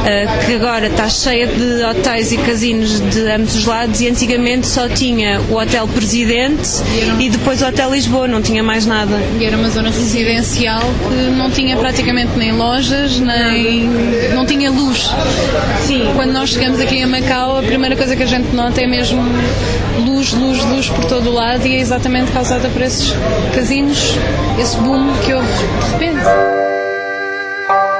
eh, 0.05 0.27
que 0.45 0.55
agora 0.55 0.87
está 0.87 1.07
cheia 1.09 1.47
de 1.47 1.83
hotéis 1.83 2.31
e 2.31 2.37
casinos 2.37 2.99
de 2.99 3.31
ambos 3.31 3.55
os 3.55 3.65
lados 3.65 3.99
e 4.01 4.07
antigamente 4.07 4.67
só 4.67 4.87
tinha 4.95 5.39
o 5.49 5.55
Hotel 5.55 5.87
Presidente 5.87 6.69
e 7.19 7.29
depois 7.29 7.61
o 7.61 7.67
Hotel 7.67 7.91
Lisboa, 7.91 8.27
não 8.27 8.41
tinha 8.41 8.63
mais 8.63 8.85
nada. 8.85 9.15
E 9.39 9.45
era 9.45 9.57
uma 9.57 9.69
zona 9.69 9.89
residencial 9.89 10.81
que 10.81 11.31
não 11.35 11.49
tinha 11.49 11.77
praticamente 11.77 12.37
nem 12.37 12.51
lojas, 12.51 13.19
nem 13.19 13.89
não 14.33 14.45
tinha 14.45 14.71
luz. 14.71 15.09
Sim. 15.85 16.11
Quando 16.15 16.31
nós 16.31 16.49
chegamos 16.49 16.79
aqui 16.79 17.01
a 17.01 17.07
Macau, 17.07 17.57
a 17.57 17.63
primeira 17.63 17.95
coisa 17.95 18.15
que 18.15 18.23
a 18.23 18.27
gente 18.27 18.53
nota 18.53 18.81
é 18.81 18.87
mesmo 18.87 19.21
luz, 20.05 20.33
luz, 20.33 20.63
luz 20.65 20.89
por 20.89 21.05
todo 21.05 21.29
o 21.29 21.33
lado 21.33 21.65
e 21.65 21.75
é 21.75 21.79
exatamente 21.79 22.31
causada 22.31 22.69
por 22.69 22.81
esses 22.81 23.13
casinos, 23.53 24.15
esse 24.59 24.77
boom 24.77 25.13
que 25.25 25.33
houve 25.33 25.47
de 25.47 25.91
repente. 25.91 26.25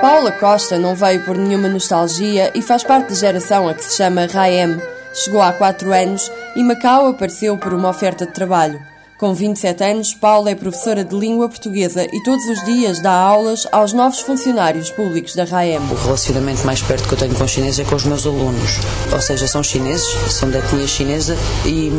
Paula 0.02 0.32
Costa 0.32 0.80
não 0.80 0.96
veio 0.96 1.20
por 1.20 1.38
nenhuma 1.38 1.68
nostalgia 1.68 2.52
e 2.56 2.62
faz 2.62 2.84
parte 2.84 3.10
da 3.10 3.16
geração 3.16 3.68
a 3.68 3.74
que 3.74 3.84
se 3.84 3.98
chama 3.98 4.28
Raem. 4.28 4.80
Chegou 5.24 5.42
há 5.42 5.52
quatro 5.52 5.92
anos 5.92 6.32
e 6.56 6.64
Macau 6.64 7.08
apareceu 7.08 7.58
por 7.58 7.74
uma 7.74 7.90
oferta 7.90 8.26
de 8.26 8.32
trabalho. 8.32 8.80
Com 9.20 9.34
27 9.34 9.84
anos, 9.84 10.14
Paula 10.14 10.50
é 10.50 10.56
professora 10.56 11.04
de 11.04 11.14
língua 11.14 11.50
portuguesa 11.50 12.06
e 12.06 12.24
todos 12.24 12.46
os 12.46 12.64
dias 12.64 13.02
dá 13.02 13.12
aulas 13.12 13.68
aos 13.70 13.92
novos 13.92 14.22
funcionários 14.22 14.90
públicos 14.92 15.36
da 15.36 15.44
RAEM. 15.44 15.82
O 15.92 15.96
relacionamento 16.06 16.66
mais 16.66 16.82
perto 16.82 17.06
que 17.06 17.16
eu 17.16 17.18
tenho 17.18 17.36
com 17.36 17.44
os 17.44 17.52
chineses 17.52 17.80
é 17.82 17.84
com 17.84 17.96
os 17.96 18.06
meus 18.06 18.26
alunos. 18.26 18.80
Ou 19.12 19.20
seja, 19.20 19.46
são 19.46 19.62
chineses, 19.62 20.08
são 20.30 20.50
da 20.50 20.60
etnia 20.60 20.88
chinesa 20.88 21.36
e, 21.66 21.92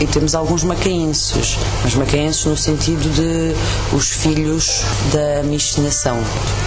e 0.00 0.06
temos 0.06 0.36
alguns 0.36 0.62
macaenses. 0.62 1.58
Mas 1.82 1.96
macaenses 1.96 2.44
no 2.44 2.56
sentido 2.56 3.12
de 3.12 3.96
os 3.96 4.10
filhos 4.10 4.82
da 5.12 5.42
miscigenação. 5.42 6.16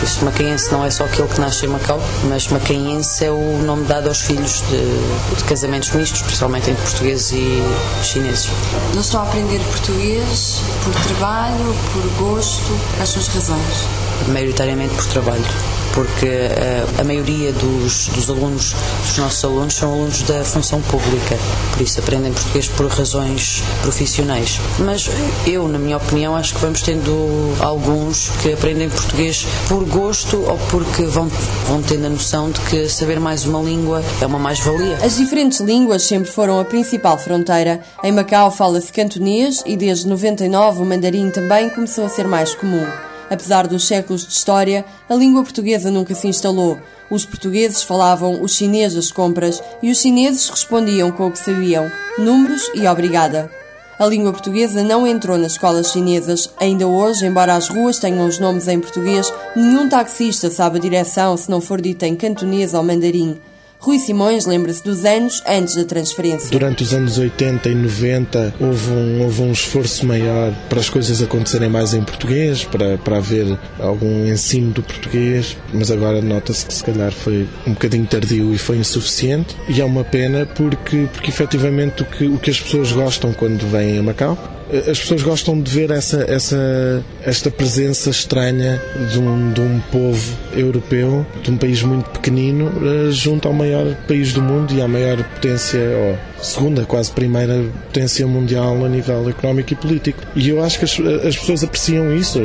Este 0.04 0.26
macaense 0.26 0.74
não 0.74 0.84
é 0.84 0.92
só 0.92 1.06
aquele 1.06 1.30
que 1.30 1.40
nasce 1.40 1.68
em 1.68 1.70
Macau, 1.70 2.02
mas 2.28 2.50
macaense 2.50 3.24
é 3.24 3.32
o 3.32 3.60
nome 3.64 3.86
dado 3.86 4.10
aos 4.10 4.20
filhos 4.20 4.62
de, 4.70 5.38
de 5.38 5.44
casamentos 5.46 5.92
mistos, 5.92 6.22
principalmente 6.22 6.70
entre 6.70 6.84
portugueses 6.84 7.32
e 7.32 8.04
chineses. 8.04 8.50
Não 8.94 9.00
estou 9.00 9.22
a 9.22 9.24
aprender 9.24 9.60
português 9.60 9.85
português 9.86 10.64
por 10.84 10.94
trabalho, 11.06 11.76
por 11.94 12.26
gosto? 12.26 12.72
Quais 12.96 13.10
são 13.10 13.22
as 13.22 13.28
razões? 13.28 13.88
Maioritariamente 14.30 14.96
por 14.96 15.06
trabalho 15.06 15.75
porque 15.96 16.28
uh, 16.28 17.02
a 17.02 17.04
maioria 17.04 17.52
dos, 17.54 18.10
dos 18.10 18.30
alunos, 18.30 18.76
dos 19.02 19.18
nossos 19.18 19.44
alunos, 19.44 19.74
são 19.74 19.94
alunos 19.94 20.22
da 20.24 20.44
função 20.44 20.82
pública, 20.82 21.38
por 21.72 21.82
isso 21.82 22.00
aprendem 22.00 22.34
português 22.34 22.68
por 22.68 22.88
razões 22.88 23.64
profissionais. 23.82 24.60
Mas 24.80 25.10
eu, 25.48 25.68
na 25.68 25.80
minha 25.80 25.98
opinião, 25.98 26.36
acho 26.36 26.54
que 26.54 26.60
vamos 26.60 26.82
tendo 26.82 27.56
alguns 27.62 28.30
que 28.42 28.52
aprendem 28.54 28.90
português 28.90 29.48
por 29.68 29.86
gosto 29.86 30.38
ou 30.38 30.58
porque 30.70 31.04
vão, 31.04 31.28
vão 31.68 31.82
tendo 31.82 32.06
a 32.06 32.10
noção 32.10 32.52
de 32.52 32.60
que 32.62 32.90
saber 32.90 33.20
mais 33.20 33.46
uma 33.46 33.62
língua 33.62 34.04
é 34.22 34.26
uma 34.26 34.38
mais-valia. 34.38 34.98
As 35.02 35.16
diferentes 35.16 35.62
línguas 35.62 36.04
sempre 36.04 36.30
foram 36.30 36.60
a 36.60 36.66
principal 36.66 37.18
fronteira. 37.18 37.82
Em 38.04 38.12
Macau 38.12 38.52
fala-se 38.52 38.92
cantonês 38.92 39.64
e 39.66 39.78
desde 39.78 40.08
99 40.08 40.82
o 40.82 40.86
mandarim 40.86 41.32
também 41.32 41.70
começou 41.70 42.06
a 42.06 42.10
ser 42.10 42.28
mais 42.28 42.54
comum. 42.54 42.86
Apesar 43.30 43.68
dos 43.68 43.88
séculos 43.88 44.26
de 44.26 44.34
história, 44.34 44.86
a 45.10 45.16
língua 45.16 45.44
portuguesa 45.44 45.90
nunca 45.90 46.14
se 46.14 46.28
instalou. 46.28 46.78
Os 47.10 47.26
portugueses 47.26 47.84
falavam 47.84 48.42
o 48.42 48.48
chinês 48.48 48.94
das 48.94 49.12
compras 49.12 49.62
e 49.82 49.92
os 49.92 50.00
chineses 50.00 50.50
respondiam 50.50 51.12
com 51.12 51.28
o 51.28 51.32
que 51.32 51.40
sabiam: 51.40 51.92
números 52.18 52.70
e 52.74 52.88
obrigada. 52.88 53.50
A 53.98 54.06
língua 54.06 54.34
portuguesa 54.34 54.84
não 54.84 55.08
entrou 55.08 55.38
nas 55.38 55.54
escolas 55.54 55.92
chinesas. 55.92 56.50
Ainda 56.60 56.86
hoje, 56.86 57.26
embora 57.26 57.56
as 57.56 57.70
ruas 57.70 57.98
tenham 57.98 58.28
os 58.28 58.40
nomes 58.40 58.68
em 58.68 58.80
português, 58.80 59.32
nenhum 59.56 59.88
taxista 59.88 60.50
sabe 60.50 60.78
a 60.78 60.82
direção 60.82 61.38
se 61.38 61.50
não 61.50 61.62
for 61.62 61.80
dita 61.80 62.06
em 62.06 62.16
cantonês 62.16 62.74
ou 62.74 62.84
mandarim. 62.84 63.40
Rui 63.86 64.00
Simões 64.00 64.48
lembra-se 64.48 64.84
dos 64.84 65.06
anos 65.06 65.44
antes 65.48 65.76
da 65.76 65.86
transferência. 65.86 66.50
Durante 66.50 66.82
os 66.82 66.92
anos 66.92 67.20
80 67.20 67.70
e 67.70 67.76
90 67.76 68.56
houve 68.60 68.90
um, 68.90 69.22
houve 69.22 69.42
um 69.44 69.52
esforço 69.52 70.08
maior 70.08 70.52
para 70.68 70.80
as 70.80 70.90
coisas 70.90 71.22
acontecerem 71.22 71.70
mais 71.70 71.94
em 71.94 72.04
português, 72.04 72.64
para, 72.64 72.98
para 72.98 73.18
haver 73.18 73.46
algum 73.78 74.26
ensino 74.26 74.72
do 74.72 74.82
português, 74.82 75.56
mas 75.72 75.92
agora 75.92 76.20
nota-se 76.20 76.66
que 76.66 76.74
se 76.74 76.84
calhar 76.84 77.12
foi 77.12 77.48
um 77.68 77.74
bocadinho 77.74 78.08
tardio 78.08 78.56
e 78.56 78.58
foi 78.58 78.78
insuficiente. 78.78 79.56
E 79.70 79.80
é 79.80 79.86
uma 79.86 80.04
pena 80.04 80.48
porque, 80.48 81.08
porque 81.14 81.30
efetivamente 81.30 82.02
o 82.02 82.06
que, 82.06 82.26
o 82.26 82.40
que 82.40 82.50
as 82.50 82.60
pessoas 82.60 82.92
gostam 82.92 83.34
quando 83.34 83.70
vêm 83.70 84.00
a 84.00 84.02
Macau 84.02 84.55
as 84.72 85.00
pessoas 85.00 85.22
gostam 85.22 85.62
de 85.62 85.70
ver 85.70 85.92
essa, 85.92 86.26
essa, 86.28 87.04
esta 87.24 87.52
presença 87.52 88.10
estranha 88.10 88.82
de 89.12 89.20
um, 89.20 89.52
de 89.52 89.62
um 89.62 89.80
povo 89.92 90.38
europeu, 90.54 91.26
de 91.44 91.52
um 91.52 91.58
país 91.58 91.84
muito 91.84 92.10
pequenino, 92.10 92.72
eh, 92.84 93.12
junto 93.12 93.48
ao 93.48 93.54
maior 93.54 93.96
país 94.08 94.34
do 94.34 94.42
mundo 94.42 94.74
e 94.74 94.82
à 94.82 94.88
maior 94.88 95.24
potência, 95.24 95.80
ou 95.80 96.44
segunda, 96.44 96.84
quase 96.84 97.12
primeira 97.12 97.64
potência 97.86 98.26
mundial 98.26 98.84
a 98.84 98.90
nível 98.90 99.30
económico 99.30 99.74
e 99.74 99.76
político. 99.76 100.24
E 100.36 100.50
eu 100.50 100.64
acho 100.64 100.80
que 100.80 100.86
as, 100.86 101.00
as 101.26 101.38
pessoas 101.38 101.64
apreciam 101.64 102.16
isso. 102.16 102.40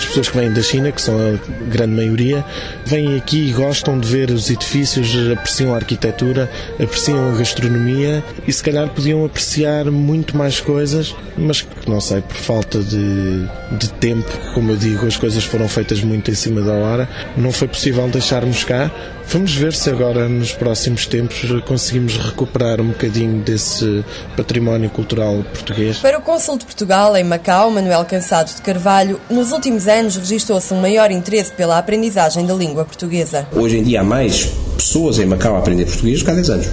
As 0.00 0.06
pessoas 0.06 0.28
que 0.30 0.36
vêm 0.36 0.52
da 0.52 0.62
China, 0.62 0.90
que 0.90 1.00
são 1.00 1.14
a 1.14 1.66
grande 1.66 1.94
maioria, 1.94 2.44
vêm 2.86 3.16
aqui 3.16 3.50
e 3.50 3.52
gostam 3.52 3.98
de 4.00 4.08
ver 4.08 4.30
os 4.30 4.50
edifícios, 4.50 5.14
apreciam 5.30 5.74
a 5.74 5.76
arquitetura, 5.76 6.50
apreciam 6.82 7.32
a 7.32 7.36
gastronomia 7.36 8.24
e 8.46 8.52
se 8.52 8.62
calhar 8.62 8.88
podiam 8.88 9.24
apreciar 9.24 9.84
muito 9.90 10.36
mais 10.36 10.58
coisas, 10.58 11.14
mas 11.36 11.66
não 11.86 12.00
sei, 12.00 12.22
por 12.22 12.36
falta 12.36 12.78
de, 12.78 13.46
de 13.72 13.88
tempo, 14.00 14.30
como 14.54 14.72
eu 14.72 14.76
digo, 14.76 15.06
as 15.06 15.16
coisas 15.16 15.44
foram 15.44 15.68
feitas 15.68 16.02
muito 16.02 16.30
em 16.30 16.34
cima 16.34 16.62
da 16.62 16.72
hora, 16.72 17.08
não 17.36 17.52
foi 17.52 17.68
possível 17.68 18.08
deixarmos 18.08 18.64
cá. 18.64 18.90
Vamos 19.32 19.54
ver 19.54 19.72
se 19.74 19.88
agora, 19.88 20.28
nos 20.28 20.52
próximos 20.52 21.06
tempos, 21.06 21.38
conseguimos 21.64 22.16
recuperar 22.16 22.80
um 22.80 22.88
bocadinho 22.88 23.40
desse 23.42 24.04
património 24.36 24.90
cultural 24.90 25.44
português. 25.52 25.98
Para 25.98 26.18
o 26.18 26.20
Cônsul 26.20 26.58
de 26.58 26.64
Portugal, 26.64 27.16
em 27.16 27.22
Macau, 27.22 27.70
Manuel 27.70 28.04
Cansado 28.04 28.52
de 28.52 28.60
Carvalho, 28.60 29.20
nos 29.30 29.52
últimos 29.52 29.86
anos 29.90 30.16
registrou-se 30.16 30.72
um 30.72 30.80
maior 30.80 31.10
interesse 31.10 31.52
pela 31.52 31.78
aprendizagem 31.78 32.46
da 32.46 32.54
língua 32.54 32.84
portuguesa. 32.84 33.46
Hoje 33.52 33.78
em 33.78 33.82
dia 33.82 34.00
há 34.00 34.04
mais 34.04 34.48
pessoas 34.76 35.18
em 35.18 35.26
Macau 35.26 35.56
a 35.56 35.58
aprender 35.58 35.84
português 35.84 36.20
do 36.20 36.24
que 36.24 36.30
há 36.30 36.34
10 36.34 36.50
anos. 36.50 36.66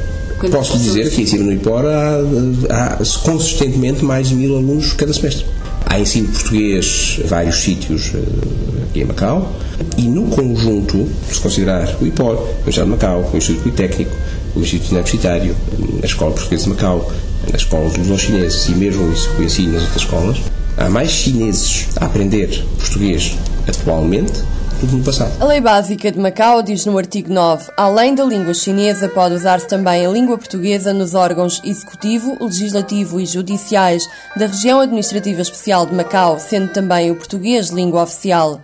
Posso 0.52 0.78
dizer 0.78 1.10
que 1.10 1.24
em 1.24 1.26
cima 1.26 1.44
no 1.46 1.52
IPOR 1.52 1.84
há, 2.70 2.94
há 2.94 2.98
consistentemente 3.24 4.06
mais 4.06 4.30
de 4.30 4.36
mil 4.36 4.56
alunos 4.56 4.94
cada 4.94 5.12
semestre. 5.12 5.46
Há 5.86 6.00
ensino 6.00 6.28
português 6.28 7.20
em 7.24 7.28
vários 7.28 7.58
sítios 7.58 8.12
eh, 8.14 8.84
aqui 8.84 9.02
em 9.02 9.06
Macau 9.06 9.52
e 9.98 10.04
no 10.04 10.28
conjunto, 10.28 11.08
se 11.32 11.40
considerar 11.40 11.98
o 12.00 12.06
IPOR, 12.06 12.36
o 12.36 12.42
Universidade 12.42 12.86
de 12.86 12.92
Macau, 12.92 13.30
o 13.34 13.38
Instituto 13.38 13.64
Politécnico, 13.64 14.16
o 14.56 14.60
Instituto 14.60 14.92
Universitário, 14.92 15.56
a 16.04 16.06
Escola 16.06 16.32
Portuguesa 16.32 16.64
de 16.64 16.70
Macau, 16.70 17.12
as 17.54 17.62
escolas 17.62 17.94
dos 17.94 18.22
chineses 18.22 18.68
e 18.68 18.72
mesmo 18.76 19.06
o 19.40 19.44
ensino 19.44 19.74
nas 19.74 19.84
outras 19.84 20.02
escolas, 20.02 20.38
há 20.78 20.90
mais 20.90 21.10
chineses 21.10 21.90
a 22.00 22.06
aprender 22.06 22.64
português 22.78 23.36
atualmente 23.68 24.42
do 24.80 24.88
que 24.88 24.96
no 24.96 25.04
passado. 25.04 25.32
A 25.40 25.46
Lei 25.46 25.60
Básica 25.60 26.12
de 26.12 26.20
Macau 26.20 26.62
diz 26.62 26.86
no 26.86 26.98
artigo 26.98 27.34
9: 27.34 27.72
além 27.76 28.14
da 28.14 28.24
língua 28.24 28.54
chinesa, 28.54 29.10
pode 29.10 29.36
usar-se 29.36 29.68
também 29.68 30.06
a 30.06 30.10
língua 30.10 30.38
portuguesa 30.38 30.94
nos 30.94 31.16
órgãos 31.16 31.62
executivo, 31.66 32.38
legislativo 32.40 33.20
e 33.20 33.26
judiciais 33.26 34.08
da 34.36 34.46
Região 34.46 34.80
Administrativa 34.80 35.42
Especial 35.42 35.86
de 35.86 35.96
Macau, 35.96 36.40
sendo 36.40 36.70
também 36.70 37.12
o 37.12 37.16
português 37.16 37.70
língua 37.70 38.04
oficial 38.04 38.62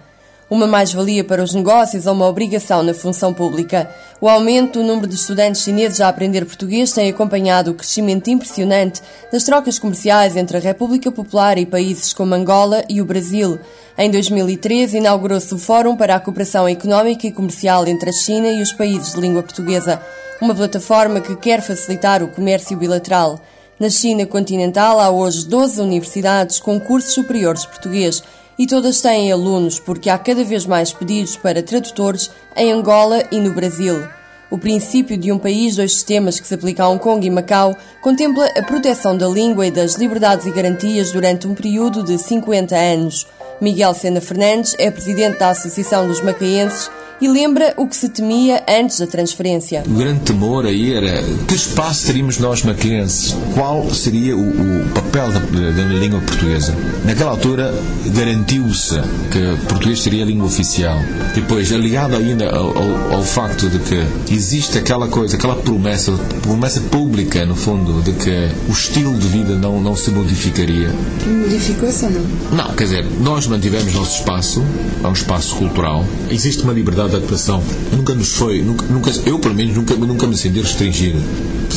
uma 0.53 0.67
mais-valia 0.67 1.24
para 1.24 1.41
os 1.41 1.51
negócios 1.51 2.05
ou 2.05 2.13
uma 2.13 2.27
obrigação 2.27 2.83
na 2.83 2.93
função 2.93 3.33
pública. 3.33 3.89
O 4.22 4.29
aumento 4.29 4.77
do 4.77 4.85
número 4.85 5.07
de 5.07 5.16
estudantes 5.16 5.63
chineses 5.63 6.00
a 6.00 6.07
aprender 6.07 6.46
português 6.46 6.92
tem 6.92 7.09
acompanhado 7.09 7.72
o 7.72 7.74
crescimento 7.74 8.29
impressionante 8.29 9.01
das 9.31 9.44
trocas 9.44 9.79
comerciais 9.79 10.35
entre 10.35 10.57
a 10.57 10.59
República 10.59 11.11
Popular 11.11 11.57
e 11.57 11.66
países 11.66 12.13
como 12.13 12.35
Angola 12.35 12.83
e 12.87 13.01
o 13.01 13.05
Brasil. 13.05 13.57
Em 13.98 14.11
2013, 14.11 14.98
inaugurou-se 14.98 15.51
o 15.55 15.57
Fórum 15.57 15.96
para 15.96 16.13
a 16.13 16.20
Cooperação 16.20 16.68
Económica 16.68 17.25
e 17.25 17.31
Comercial 17.31 17.87
entre 17.87 18.11
a 18.11 18.13
China 18.13 18.50
e 18.50 18.61
os 18.61 18.72
países 18.72 19.16
de 19.16 19.22
língua 19.22 19.42
portuguesa, 19.42 20.00
uma 20.39 20.53
plataforma 20.53 21.20
que 21.20 21.35
quer 21.35 21.63
facilitar 21.63 22.22
o 22.22 22.27
comércio 22.27 22.77
bilateral. 22.77 23.39
Na 23.79 23.89
China 23.89 24.24
continental 24.27 25.00
há 25.00 25.09
hoje 25.09 25.48
12 25.48 25.81
universidades 25.81 26.59
com 26.59 26.79
cursos 26.79 27.16
superiores 27.16 27.63
de 27.63 27.70
português 27.70 28.22
e 28.57 28.68
todas 28.68 29.01
têm 29.01 29.31
alunos 29.31 29.79
porque 29.79 30.09
há 30.09 30.18
cada 30.18 30.44
vez 30.44 30.66
mais 30.66 30.94
pedidos 30.94 31.35
para 31.35 31.63
tradutores 31.63 32.29
em 32.55 32.72
Angola 32.72 33.24
e 33.31 33.39
no 33.39 33.53
Brasil. 33.53 34.07
O 34.51 34.57
princípio 34.57 35.18
de 35.18 35.31
um 35.31 35.39
país, 35.39 35.75
dois 35.75 35.94
sistemas 35.94 36.39
que 36.39 36.48
se 36.48 36.53
aplica 36.53 36.83
a 36.83 36.89
Hong 36.89 37.01
Kong 37.01 37.25
e 37.25 37.29
Macau 37.29 37.75
contempla 38.01 38.46
a 38.55 38.61
proteção 38.61 39.18
da 39.18 39.27
língua 39.27 39.66
e 39.66 39.72
das 39.72 39.96
liberdades 39.96 40.46
e 40.46 40.51
garantias 40.51 41.11
durante 41.11 41.48
um 41.48 41.55
período 41.55 42.03
de 42.03 42.20
50 42.20 42.75
anos. 42.75 43.25
Miguel 43.59 43.94
Sena 43.96 44.22
Fernandes 44.22 44.75
é 44.77 44.92
presidente 44.92 45.39
da 45.39 45.50
Associação 45.50 46.07
dos 46.07 46.22
Macaenses 46.22 46.92
e 47.24 47.27
lembra 47.29 47.74
o 47.77 47.88
que 47.88 47.96
se 47.96 48.09
temia 48.09 48.62
antes 48.68 49.00
da 49.00 49.07
transferência. 49.07 49.81
O 49.88 49.94
grande 49.94 50.20
temor 50.25 50.66
aí 50.66 50.94
era 50.94 51.24
que 51.48 51.55
espaço 51.55 52.05
teríamos 52.05 52.38
nós 52.38 52.64
maquenses? 52.64 53.33
Qual 53.53 53.90
seria 53.94 54.36
o, 54.36 54.42
o 54.42 54.90
papel 54.90 55.31
da, 55.31 55.40
da, 55.40 55.83
língua 55.94 56.20
portuguesa? 56.20 56.75
Naquela 57.05 57.31
altura 57.31 57.74
garantiu-se 58.07 58.96
que 59.31 59.68
português 59.70 60.03
seria 60.03 60.24
a 60.24 60.25
língua 60.25 60.48
oficial. 60.48 60.98
Depois, 61.33 61.70
ligado 61.70 62.18
ainda 62.18 62.50
ao, 62.50 62.77
ao, 62.77 63.14
ao, 63.14 63.24
facto 63.24 63.70
de 63.70 63.79
que 63.79 64.33
existe 64.33 64.77
aquela 64.77 65.07
coisa, 65.07 65.38
aquela 65.38 65.55
promessa, 65.55 66.12
promessa 66.42 66.81
pública, 66.81 67.46
no 67.46 67.55
fundo, 67.55 68.01
de 68.01 68.12
que 68.12 68.50
o 68.68 68.74
estilo 68.74 69.18
de 69.18 69.27
vida 69.29 69.55
não, 69.55 69.79
não 69.79 69.96
se 69.96 70.12
modificaria. 70.12 70.90
Modificou-se 71.25 72.03
ou 72.03 72.12
não? 72.12 72.22
Não, 72.51 72.75
quer 72.75 72.83
dizer, 72.83 73.05
nós 73.22 73.48
mantivemos 73.48 73.94
nosso 73.94 74.20
espaço, 74.20 74.62
é 75.01 75.07
um 75.07 75.14
espaço 75.14 75.55
cultural. 75.55 76.03
Existe 76.29 76.64
uma 76.64 76.74
liberdade 76.74 77.12
de 77.19 77.25
atuação. 77.25 77.63
Nunca 77.91 78.13
nos 78.13 78.33
foi, 78.33 78.61
nunca, 78.61 78.85
nunca, 78.85 79.11
eu 79.25 79.39
pelo 79.39 79.55
menos 79.55 79.75
nunca, 79.75 79.95
nunca 79.95 80.27
me 80.27 80.35
senti 80.35 80.59
restringido. 80.59 81.19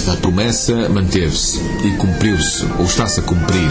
A 0.09 0.17
promessa 0.17 0.89
manteve-se 0.89 1.61
e 1.85 1.91
cumpriu-se, 1.97 2.65
ou 2.79 2.85
está-se 2.85 3.21
a 3.21 3.23
cumprir. 3.23 3.71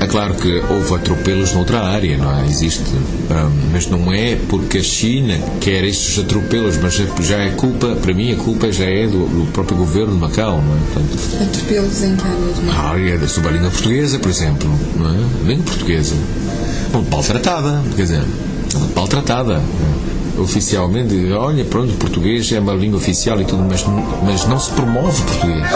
É 0.00 0.06
claro 0.06 0.34
que 0.34 0.62
houve 0.70 0.94
atropelos 0.94 1.52
noutra 1.52 1.80
área, 1.80 2.16
não 2.16 2.40
é? 2.40 2.46
Existe. 2.46 2.82
Um, 2.90 3.70
mas 3.72 3.88
não 3.88 4.12
é 4.12 4.36
porque 4.48 4.78
a 4.78 4.82
China 4.82 5.38
quer 5.60 5.84
estes 5.84 6.18
atropelos, 6.18 6.76
mas 6.78 6.94
já 6.94 7.38
é 7.38 7.50
culpa, 7.50 7.94
para 7.96 8.12
mim 8.14 8.32
a 8.32 8.36
culpa 8.36 8.70
já 8.70 8.84
é 8.84 9.06
do, 9.06 9.26
do 9.26 9.52
próprio 9.52 9.76
governo 9.78 10.14
de 10.14 10.20
Macau, 10.20 10.62
não 10.62 10.74
é? 10.74 10.78
Portanto, 10.92 11.42
atropelos 11.42 12.02
em 12.02 12.16
que 12.16 12.24
área? 12.24 12.72
A 12.72 12.90
área 12.90 13.18
da 13.18 13.28
subalíngua 13.28 13.70
portuguesa, 13.70 14.18
por 14.18 14.30
exemplo, 14.30 14.70
não 14.96 15.10
é? 15.10 15.18
Língua 15.46 15.64
portuguesa. 15.64 16.14
Bom, 16.92 17.22
tratada, 17.22 17.82
quer 17.96 18.02
dizer, 18.02 18.24
tratada 19.14 19.62
oficialmente, 20.38 21.32
olha, 21.32 21.64
pronto, 21.64 21.94
português 21.94 22.50
é 22.52 22.58
uma 22.58 22.74
língua 22.74 22.98
oficial 22.98 23.40
e 23.40 23.44
tudo, 23.44 23.62
mas, 23.62 23.84
mas 24.24 24.44
não 24.46 24.58
se 24.58 24.70
promove 24.72 25.22
português. 25.22 25.68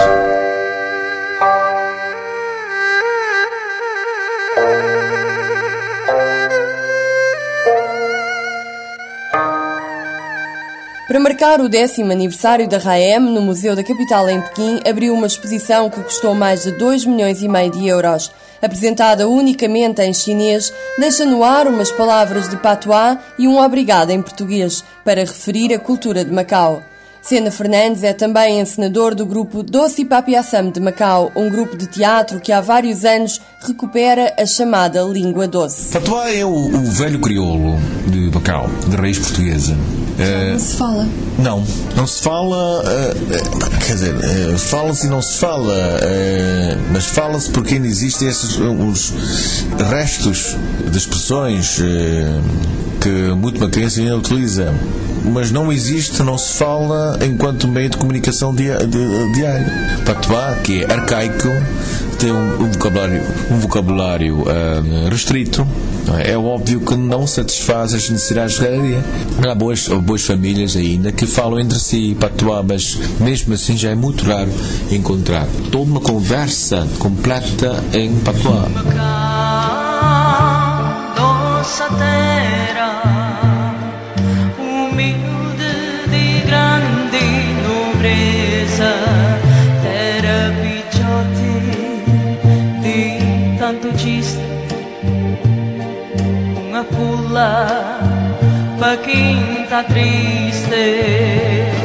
Para 11.06 11.20
marcar 11.20 11.60
o 11.60 11.68
décimo 11.68 12.12
aniversário 12.12 12.68
da 12.68 12.76
RAEM, 12.76 13.20
no 13.20 13.40
Museu 13.40 13.74
da 13.74 13.82
Capital 13.82 14.28
em 14.28 14.42
Pequim, 14.42 14.80
abriu 14.86 15.14
uma 15.14 15.26
exposição 15.26 15.88
que 15.88 16.02
custou 16.02 16.34
mais 16.34 16.64
de 16.64 16.72
2 16.72 17.06
milhões 17.06 17.40
e 17.40 17.48
meio 17.48 17.70
de 17.70 17.86
euros. 17.86 18.30
Apresentada 18.62 19.28
unicamente 19.28 20.02
em 20.02 20.12
chinês, 20.12 20.72
deixa 20.98 21.24
no 21.24 21.44
ar 21.44 21.66
umas 21.66 21.90
palavras 21.90 22.48
de 22.48 22.56
patois 22.56 23.18
e 23.38 23.46
um 23.46 23.58
obrigado 23.58 24.10
em 24.10 24.22
português, 24.22 24.84
para 25.04 25.20
referir 25.20 25.74
a 25.74 25.78
cultura 25.78 26.24
de 26.24 26.32
Macau. 26.32 26.82
Sena 27.28 27.50
Fernandes 27.50 28.04
é 28.04 28.14
também 28.14 28.58
encenador 28.58 29.14
do 29.14 29.26
grupo 29.26 29.62
Doce 29.62 30.02
Papiaçam 30.02 30.70
de 30.70 30.80
Macau, 30.80 31.30
um 31.36 31.50
grupo 31.50 31.76
de 31.76 31.86
teatro 31.86 32.40
que 32.40 32.50
há 32.50 32.62
vários 32.62 33.04
anos 33.04 33.38
recupera 33.60 34.32
a 34.38 34.46
chamada 34.46 35.02
língua 35.02 35.46
doce. 35.46 35.92
Patois 35.92 36.38
é 36.38 36.42
o, 36.42 36.48
o 36.48 36.84
velho 36.84 37.20
crioulo 37.20 37.78
de 38.06 38.30
Macau, 38.30 38.70
de 38.88 38.96
raiz 38.96 39.18
portuguesa. 39.18 39.74
Uh, 39.74 40.52
não 40.52 40.58
se 40.58 40.76
fala? 40.76 41.08
Não, 41.38 41.64
não 41.94 42.06
se 42.06 42.22
fala. 42.22 42.82
Uh, 42.82 43.86
quer 43.86 43.92
dizer, 43.92 44.14
uh, 44.14 44.58
fala-se 44.58 45.06
e 45.06 45.10
não 45.10 45.20
se 45.20 45.36
fala, 45.36 45.74
mas 46.90 47.04
fala-se 47.04 47.50
porque 47.50 47.74
ainda 47.74 47.88
existem 47.88 48.26
esses 48.26 48.56
os 48.56 49.12
restos 49.90 50.56
de 50.90 50.96
expressões 50.96 51.78
que 53.02 53.10
muito 53.36 53.58
uma 53.58 53.68
criança 53.68 54.00
ainda 54.00 54.16
utiliza 54.16 54.72
mas 55.24 55.50
não 55.50 55.72
existe, 55.72 56.22
não 56.22 56.38
se 56.38 56.54
fala 56.54 57.17
enquanto 57.24 57.68
meio 57.68 57.90
de 57.90 57.96
comunicação 57.96 58.54
diário. 58.54 58.88
Patois, 60.04 60.58
que 60.62 60.84
é 60.84 60.92
arcaico, 60.92 61.48
tem 62.18 62.32
um, 62.32 62.62
um 62.62 62.70
vocabulário, 62.70 63.22
um 63.50 63.58
vocabulário 63.58 64.40
uh, 64.40 65.08
restrito. 65.10 65.66
É? 66.18 66.32
é 66.32 66.38
óbvio 66.38 66.80
que 66.80 66.96
não 66.96 67.26
satisfaz 67.26 67.94
as 67.94 68.08
necessidades 68.08 68.54
de 68.54 68.60
cada 68.60 68.78
dia. 68.80 69.04
Há 69.50 69.54
boas, 69.54 69.88
boas 69.88 70.22
famílias 70.22 70.76
ainda 70.76 71.12
que 71.12 71.26
falam 71.26 71.60
entre 71.60 71.78
si 71.78 72.16
patois, 72.18 72.64
mas 72.66 72.98
mesmo 73.20 73.54
assim 73.54 73.76
já 73.76 73.90
é 73.90 73.94
muito 73.94 74.24
raro 74.24 74.50
encontrar 74.90 75.46
toda 75.70 75.90
uma 75.90 76.00
conversa 76.00 76.86
completa 76.98 77.82
em 77.92 78.14
patois. 78.20 79.27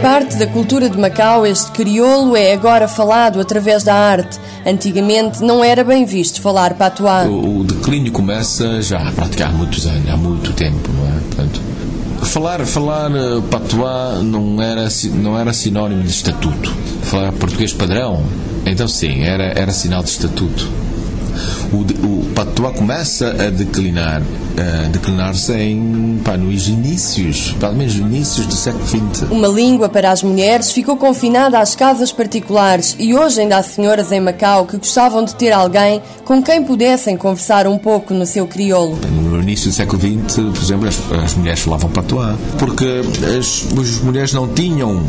Parte 0.01 0.37
da 0.37 0.47
cultura 0.47 0.89
de 0.89 0.97
Macau, 0.97 1.45
este 1.45 1.71
crioulo 1.71 2.35
é 2.35 2.53
agora 2.53 2.87
falado 2.87 3.39
através 3.39 3.83
da 3.83 3.93
arte. 3.93 4.39
Antigamente 4.65 5.43
não 5.43 5.63
era 5.63 5.83
bem 5.83 6.05
visto 6.05 6.41
falar 6.41 6.73
patois. 6.73 7.27
O, 7.27 7.59
o 7.59 7.63
declínio 7.63 8.11
começa 8.11 8.81
já 8.81 9.07
a 9.07 9.11
praticar 9.11 9.49
há 9.49 9.53
muitos 9.53 9.85
anos, 9.85 10.09
há 10.09 10.17
muito 10.17 10.53
tempo, 10.53 10.89
não 10.91 11.07
é? 11.07 11.19
Portanto, 11.19 11.61
falar 12.23 12.65
falar 12.65 13.11
eh, 13.11 13.41
patois 13.51 14.23
não 14.23 14.61
era 14.61 14.87
não 15.13 15.39
era 15.39 15.53
sinónimo 15.53 16.03
de 16.03 16.09
estatuto. 16.09 16.73
Falar 17.03 17.31
português 17.33 17.73
padrão, 17.73 18.23
então 18.65 18.87
sim, 18.87 19.23
era 19.23 19.53
era 19.55 19.71
sinal 19.71 20.01
de 20.03 20.09
estatuto 20.09 20.67
o, 21.73 21.81
o 22.05 22.25
patois 22.33 22.75
começa 22.75 23.29
a 23.29 23.49
declinar, 23.49 24.21
a 24.57 24.87
declinar-se 24.89 25.53
em, 25.53 26.21
pá, 26.23 26.37
nos 26.37 26.67
inícios, 26.67 27.55
pelo 27.59 27.75
menos 27.75 27.95
inícios 27.95 28.45
do 28.45 28.53
século 28.53 28.85
XX. 28.85 29.23
Uma 29.31 29.47
língua 29.47 29.89
para 29.89 30.11
as 30.11 30.21
mulheres 30.21 30.71
ficou 30.71 30.95
confinada 30.95 31.59
às 31.59 31.75
casas 31.75 32.11
particulares 32.11 32.95
e 32.99 33.15
hoje 33.15 33.41
ainda 33.41 33.57
há 33.57 33.63
senhoras 33.63 34.11
em 34.11 34.19
Macau 34.19 34.65
que 34.65 34.77
gostavam 34.77 35.25
de 35.25 35.35
ter 35.35 35.51
alguém 35.51 36.01
com 36.23 36.41
quem 36.41 36.63
pudessem 36.63 37.17
conversar 37.17 37.67
um 37.67 37.77
pouco 37.77 38.13
no 38.13 38.25
seu 38.25 38.47
crioulo. 38.47 38.97
No 39.11 39.41
início 39.41 39.69
do 39.69 39.73
século 39.73 39.99
XX, 40.01 40.35
por 40.35 40.61
exemplo, 40.61 40.87
as, 40.87 41.23
as 41.23 41.33
mulheres 41.33 41.59
falavam 41.59 41.89
patois, 41.89 42.35
porque 42.57 43.01
as, 43.37 43.65
as, 43.79 44.01
mulheres 44.01 44.33
não 44.33 44.47
tinham, 44.47 45.01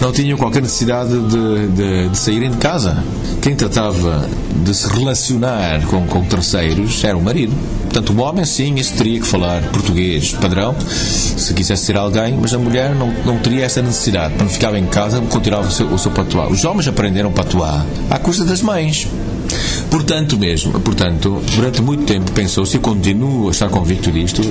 não 0.00 0.12
tinham 0.12 0.36
qualquer 0.36 0.62
necessidade 0.62 1.10
de, 1.10 1.68
de, 1.68 2.08
de 2.08 2.18
saírem 2.18 2.50
de 2.50 2.56
casa. 2.56 3.02
Quem 3.40 3.54
tratava 3.54 4.28
de 4.64 4.74
se 4.74 4.88
relacionar 4.88 5.80
com, 5.86 6.06
com 6.08 6.24
terceiros 6.24 7.02
era 7.04 7.16
o 7.16 7.22
marido. 7.22 7.52
Portanto, 7.82 8.12
o 8.12 8.20
homem, 8.20 8.44
sim, 8.44 8.74
isso 8.74 8.94
teria 8.94 9.20
que 9.20 9.26
falar 9.26 9.62
português 9.70 10.32
padrão, 10.32 10.74
se 10.78 11.54
quisesse 11.54 11.86
ser 11.86 11.96
alguém, 11.96 12.36
mas 12.40 12.52
a 12.52 12.58
mulher 12.58 12.94
não, 12.94 13.12
não 13.24 13.38
teria 13.38 13.64
essa 13.64 13.80
necessidade. 13.80 14.34
Quando 14.36 14.50
ficava 14.50 14.78
em 14.78 14.86
casa, 14.86 15.20
continuava 15.20 15.68
o 15.68 15.70
seu, 15.70 15.86
o 15.86 15.98
seu 15.98 16.10
patois. 16.10 16.52
Os 16.52 16.64
homens 16.64 16.86
aprenderam 16.86 17.32
patois 17.32 17.82
à 18.10 18.18
custa 18.18 18.44
das 18.44 18.62
mães. 18.62 19.08
Portanto, 19.90 20.36
mesmo, 20.36 20.78
portanto, 20.80 21.40
durante 21.56 21.80
muito 21.80 22.04
tempo 22.04 22.30
pensou-se 22.32 22.76
e 22.76 22.80
continuo 22.80 23.48
a 23.48 23.50
estar 23.50 23.70
convicto 23.70 24.12
disto, 24.12 24.42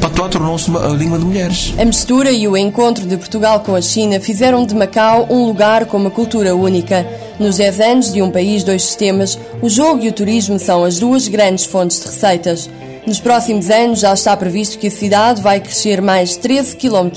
patois 0.00 0.30
tornou-se 0.30 0.70
a 0.70 0.88
língua 0.88 1.18
de 1.18 1.24
mulheres. 1.24 1.74
A 1.78 1.84
mistura 1.84 2.32
e 2.32 2.48
o 2.48 2.56
encontro 2.56 3.06
de 3.06 3.16
Portugal 3.16 3.60
com 3.60 3.74
a 3.74 3.82
China 3.82 4.18
fizeram 4.18 4.64
de 4.64 4.74
Macau 4.74 5.26
um 5.30 5.44
lugar 5.44 5.84
com 5.86 5.98
uma 5.98 6.10
cultura 6.10 6.56
única. 6.56 7.06
Nos 7.42 7.56
10 7.56 7.80
anos 7.80 8.12
de 8.12 8.22
um 8.22 8.30
país, 8.30 8.62
dois 8.62 8.84
sistemas, 8.84 9.36
o 9.60 9.68
jogo 9.68 10.04
e 10.04 10.08
o 10.08 10.12
turismo 10.12 10.60
são 10.60 10.84
as 10.84 11.00
duas 11.00 11.26
grandes 11.26 11.64
fontes 11.64 11.98
de 11.98 12.06
receitas. 12.06 12.70
Nos 13.04 13.18
próximos 13.18 13.68
anos 13.68 13.98
já 13.98 14.14
está 14.14 14.36
previsto 14.36 14.78
que 14.78 14.86
a 14.86 14.90
cidade 14.90 15.42
vai 15.42 15.58
crescer 15.58 16.00
mais 16.00 16.36
13 16.36 16.76
km 16.76 17.10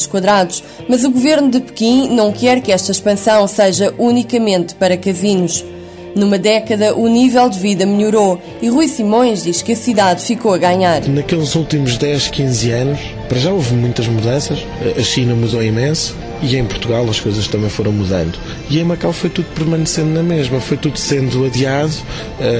mas 0.90 1.04
o 1.04 1.12
governo 1.12 1.52
de 1.52 1.60
Pequim 1.60 2.10
não 2.10 2.32
quer 2.32 2.60
que 2.60 2.72
esta 2.72 2.92
expansão 2.92 3.48
seja 3.48 3.94
unicamente 4.00 4.74
para 4.74 4.98
casinos. 4.98 5.64
Numa 6.16 6.38
década, 6.38 6.96
o 6.96 7.10
nível 7.10 7.50
de 7.50 7.60
vida 7.60 7.86
melhorou 7.86 8.42
e 8.62 8.70
Rui 8.70 8.88
Simões 8.88 9.44
diz 9.44 9.62
que 9.62 9.74
a 9.74 9.76
cidade 9.76 10.24
ficou 10.24 10.54
a 10.54 10.58
ganhar. 10.58 11.06
Naqueles 11.10 11.54
últimos 11.56 11.98
10, 11.98 12.30
15 12.30 12.72
anos, 12.72 13.00
para 13.28 13.38
já 13.38 13.52
houve 13.52 13.74
muitas 13.74 14.08
mudanças. 14.08 14.66
A 14.98 15.04
China 15.04 15.36
mudou 15.36 15.62
imenso 15.62 16.16
e 16.42 16.56
em 16.56 16.64
Portugal 16.64 17.06
as 17.10 17.20
coisas 17.20 17.50
também 17.50 17.70
foram 17.70 17.92
mudando. 17.92 18.40
E 18.70 18.80
em 18.80 18.84
Macau 18.86 19.12
foi 19.12 19.30
tudo 19.30 19.48
permanecendo 19.54 20.12
na 20.12 20.24
mesma, 20.24 20.62
foi 20.62 20.78
tudo 20.78 20.98
sendo 20.98 21.46
adiado. 21.46 21.94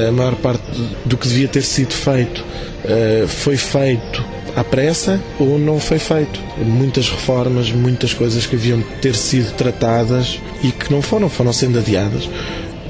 A 0.08 0.12
maior 0.12 0.36
parte 0.36 0.64
do 1.06 1.16
que 1.16 1.26
devia 1.26 1.48
ter 1.48 1.64
sido 1.64 1.94
feito 1.94 2.44
eh, 2.84 3.26
foi 3.26 3.56
feito 3.56 4.36
à 4.56 4.64
pressa 4.64 5.20
ou 5.40 5.60
não 5.60 5.80
foi 5.80 6.00
feito. 6.00 6.40
Muitas 6.58 7.10
reformas, 7.10 7.72
muitas 7.72 8.14
coisas 8.14 8.46
que 8.46 8.56
haviam 8.56 8.80
de 8.80 8.86
ter 9.02 9.16
sido 9.16 9.54
tratadas 9.54 10.40
e 10.64 10.72
que 10.72 10.92
não 10.92 11.02
foram, 11.02 11.30
foram 11.30 11.52
sendo 11.52 11.80
adiadas. 11.80 12.30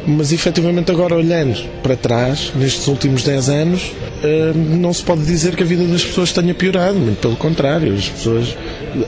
Mas 0.07 0.31
efetivamente, 0.31 0.91
agora 0.91 1.15
olhando 1.15 1.57
para 1.81 1.95
trás, 1.95 2.51
nestes 2.55 2.87
últimos 2.87 3.23
10 3.23 3.49
anos, 3.49 3.91
eh, 4.23 4.51
não 4.53 4.93
se 4.93 5.03
pode 5.03 5.23
dizer 5.25 5.55
que 5.55 5.63
a 5.63 5.65
vida 5.65 5.83
das 5.85 6.03
pessoas 6.03 6.31
tenha 6.31 6.53
piorado, 6.53 6.95
muito 6.95 7.19
pelo 7.19 7.35
contrário. 7.35 7.93
As 7.93 8.07
pessoas, 8.07 8.55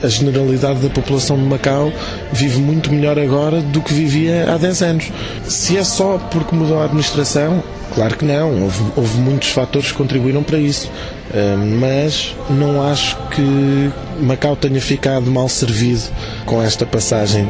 a 0.02 0.08
generalidade 0.08 0.80
da 0.80 0.88
população 0.88 1.36
de 1.36 1.44
Macau 1.44 1.92
vive 2.32 2.58
muito 2.58 2.92
melhor 2.92 3.18
agora 3.18 3.60
do 3.60 3.80
que 3.80 3.94
vivia 3.94 4.52
há 4.52 4.56
10 4.56 4.82
anos. 4.82 5.12
Se 5.46 5.76
é 5.76 5.84
só 5.84 6.18
porque 6.30 6.54
mudou 6.54 6.80
a 6.80 6.84
administração, 6.84 7.62
claro 7.94 8.16
que 8.16 8.24
não. 8.24 8.62
Houve, 8.62 8.82
houve 8.96 9.18
muitos 9.18 9.50
fatores 9.50 9.92
que 9.92 9.98
contribuíram 9.98 10.42
para 10.42 10.58
isso. 10.58 10.90
Eh, 11.32 11.56
mas 11.78 12.34
não 12.50 12.82
acho 12.90 13.16
que 13.30 13.90
Macau 14.20 14.56
tenha 14.56 14.80
ficado 14.80 15.30
mal 15.30 15.48
servido 15.48 16.02
com 16.44 16.62
esta 16.62 16.84
passagem. 16.84 17.46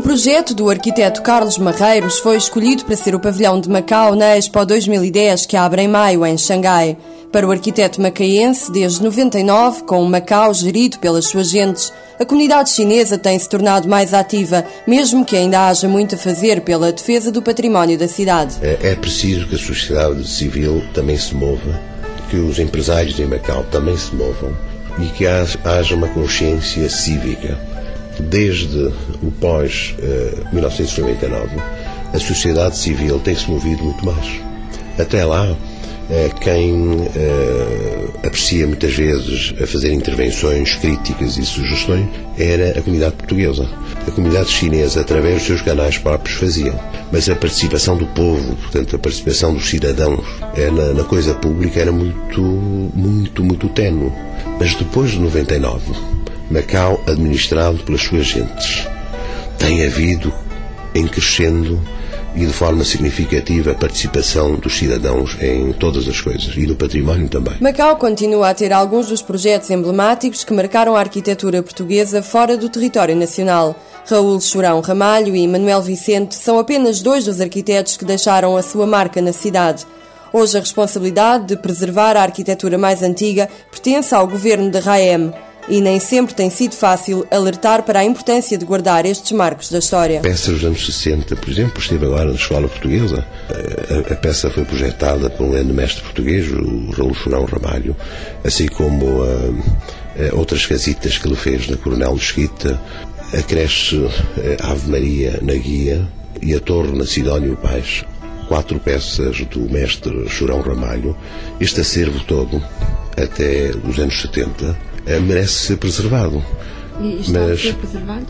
Projeto 0.00 0.54
do 0.54 0.70
arquiteto 0.70 1.20
Carlos 1.20 1.58
Marreiros 1.58 2.20
foi 2.20 2.36
escolhido 2.36 2.84
para 2.84 2.94
ser 2.94 3.12
o 3.14 3.18
pavilhão 3.18 3.60
de 3.60 3.68
Macau 3.68 4.14
na 4.14 4.36
Expo 4.36 4.64
2010 4.64 5.46
que 5.46 5.56
abre 5.56 5.82
em 5.82 5.88
maio 5.88 6.24
em 6.24 6.38
Xangai. 6.38 6.96
Para 7.32 7.46
o 7.46 7.50
arquiteto 7.50 8.00
macaense, 8.00 8.70
desde 8.70 9.02
99, 9.02 9.82
com 9.82 10.00
o 10.00 10.08
Macau 10.08 10.54
gerido 10.54 10.98
pelas 11.00 11.26
suas 11.26 11.50
gentes, 11.50 11.92
a 12.20 12.24
comunidade 12.24 12.70
chinesa 12.70 13.18
tem 13.18 13.36
se 13.36 13.48
tornado 13.48 13.88
mais 13.88 14.14
ativa, 14.14 14.64
mesmo 14.86 15.24
que 15.24 15.36
ainda 15.36 15.68
haja 15.68 15.88
muito 15.88 16.14
a 16.14 16.18
fazer 16.18 16.60
pela 16.60 16.92
defesa 16.92 17.32
do 17.32 17.42
património 17.42 17.98
da 17.98 18.06
cidade. 18.06 18.58
É, 18.62 18.92
é 18.92 18.94
preciso 18.94 19.48
que 19.48 19.56
a 19.56 19.58
sociedade 19.58 20.26
civil 20.28 20.84
também 20.94 21.16
se 21.16 21.34
mova, 21.34 21.80
que 22.30 22.36
os 22.36 22.60
empresários 22.60 23.18
em 23.18 23.26
Macau 23.26 23.64
também 23.72 23.96
se 23.96 24.14
movam 24.14 24.56
e 25.00 25.06
que 25.06 25.26
haja 25.26 25.94
uma 25.94 26.08
consciência 26.08 26.88
cívica. 26.88 27.69
Desde 28.28 28.92
o 29.22 29.30
pós-1999, 29.40 31.32
eh, 31.32 31.60
a 32.12 32.18
sociedade 32.18 32.76
civil 32.76 33.18
tem 33.20 33.34
se 33.34 33.50
movido 33.50 33.82
muito 33.82 34.04
mais. 34.04 34.26
Até 34.98 35.24
lá, 35.24 35.56
eh, 36.10 36.30
quem 36.40 37.08
eh, 37.14 38.26
aprecia 38.26 38.66
muitas 38.66 38.92
vezes 38.92 39.54
a 39.62 39.66
fazer 39.66 39.92
intervenções 39.92 40.74
críticas 40.74 41.38
e 41.38 41.44
sugestões 41.44 42.08
era 42.36 42.78
a 42.78 42.82
comunidade 42.82 43.14
portuguesa. 43.14 43.66
A 44.06 44.10
comunidade 44.10 44.50
chinesa, 44.50 45.00
através 45.00 45.36
dos 45.36 45.46
seus 45.46 45.62
canais 45.62 45.98
próprios, 45.98 46.38
fazia. 46.38 46.74
Mas 47.12 47.28
a 47.28 47.36
participação 47.36 47.96
do 47.96 48.06
povo, 48.06 48.56
portanto, 48.56 48.96
a 48.96 48.98
participação 48.98 49.54
dos 49.54 49.68
cidadãos 49.68 50.24
na 50.96 51.04
coisa 51.04 51.34
pública 51.34 51.80
era 51.80 51.92
muito, 51.92 52.40
muito, 52.40 53.44
muito 53.44 53.68
tenue. 53.68 54.10
Mas 54.58 54.74
depois 54.74 55.10
de 55.10 55.18
99, 55.18 55.80
Macau, 56.50 57.00
administrado 57.06 57.78
pelas 57.84 58.02
suas 58.02 58.26
gentes, 58.26 58.84
tem 59.56 59.86
havido 59.86 60.32
em 60.92 61.06
crescendo 61.06 61.80
e 62.34 62.44
de 62.44 62.52
forma 62.52 62.84
significativa 62.84 63.70
a 63.70 63.74
participação 63.74 64.56
dos 64.56 64.76
cidadãos 64.76 65.36
em 65.40 65.72
todas 65.72 66.08
as 66.08 66.20
coisas 66.20 66.52
e 66.56 66.66
no 66.66 66.74
património 66.74 67.28
também. 67.28 67.54
Macau 67.60 67.96
continua 67.96 68.50
a 68.50 68.54
ter 68.54 68.72
alguns 68.72 69.06
dos 69.06 69.22
projetos 69.22 69.70
emblemáticos 69.70 70.42
que 70.42 70.52
marcaram 70.52 70.96
a 70.96 71.00
arquitetura 71.00 71.62
portuguesa 71.62 72.20
fora 72.20 72.56
do 72.56 72.68
território 72.68 73.14
nacional. 73.14 73.76
Raul 74.08 74.40
Chorão 74.40 74.80
Ramalho 74.80 75.36
e 75.36 75.46
Manuel 75.46 75.82
Vicente 75.82 76.34
são 76.34 76.58
apenas 76.58 77.00
dois 77.00 77.24
dos 77.24 77.40
arquitetos 77.40 77.96
que 77.96 78.04
deixaram 78.04 78.56
a 78.56 78.62
sua 78.62 78.88
marca 78.88 79.22
na 79.22 79.32
cidade. 79.32 79.86
Hoje 80.32 80.56
a 80.56 80.60
responsabilidade 80.60 81.46
de 81.46 81.56
preservar 81.56 82.16
a 82.16 82.22
arquitetura 82.22 82.76
mais 82.76 83.02
antiga 83.02 83.48
pertence 83.70 84.12
ao 84.12 84.26
governo 84.26 84.68
de 84.68 84.80
Raem 84.80 85.32
e 85.68 85.80
nem 85.80 86.00
sempre 86.00 86.34
tem 86.34 86.50
sido 86.50 86.74
fácil 86.74 87.26
alertar 87.30 87.82
para 87.82 88.00
a 88.00 88.04
importância 88.04 88.56
de 88.58 88.64
guardar 88.64 89.06
estes 89.06 89.32
marcos 89.32 89.70
da 89.70 89.78
história. 89.78 90.20
Peças 90.20 90.54
dos 90.54 90.64
anos 90.64 90.84
60, 90.84 91.36
por 91.36 91.48
exemplo, 91.48 91.80
esteve 91.80 92.06
agora 92.06 92.26
na 92.26 92.34
Escola 92.34 92.68
Portuguesa. 92.68 93.24
A, 93.48 94.12
a 94.12 94.16
peça 94.16 94.50
foi 94.50 94.64
projetada 94.64 95.30
por 95.30 95.44
um 95.44 95.50
grande 95.50 95.72
mestre 95.72 96.02
português, 96.02 96.50
o 96.50 96.90
Raul 96.92 97.14
Chunão 97.14 97.44
Ramalho, 97.44 97.96
assim 98.44 98.66
como 98.68 99.22
a, 99.22 100.36
outras 100.36 100.66
casitas 100.66 101.18
que 101.18 101.26
ele 101.26 101.36
fez 101.36 101.68
na 101.68 101.76
Coronel 101.76 102.14
Mesquita, 102.14 102.80
a 103.32 103.42
creche 103.42 104.08
Ave 104.60 104.90
Maria 104.90 105.38
na 105.40 105.54
Guia 105.54 106.06
e 106.42 106.54
a 106.54 106.60
Torre 106.60 106.96
na 106.96 107.06
Sidónio 107.06 107.56
Paz 107.56 108.04
quatro 108.50 108.80
peças 108.80 109.40
do 109.42 109.60
mestre 109.70 110.28
Churão 110.28 110.60
Ramalho, 110.60 111.16
este 111.60 111.82
acervo 111.82 112.18
todo, 112.24 112.60
até 113.16 113.70
os 113.88 113.96
anos 114.00 114.20
70, 114.22 114.64
eh, 114.64 114.89
merece 115.06 115.52
ser 115.52 115.76
preservado. 115.76 116.42
Mas 117.00 117.74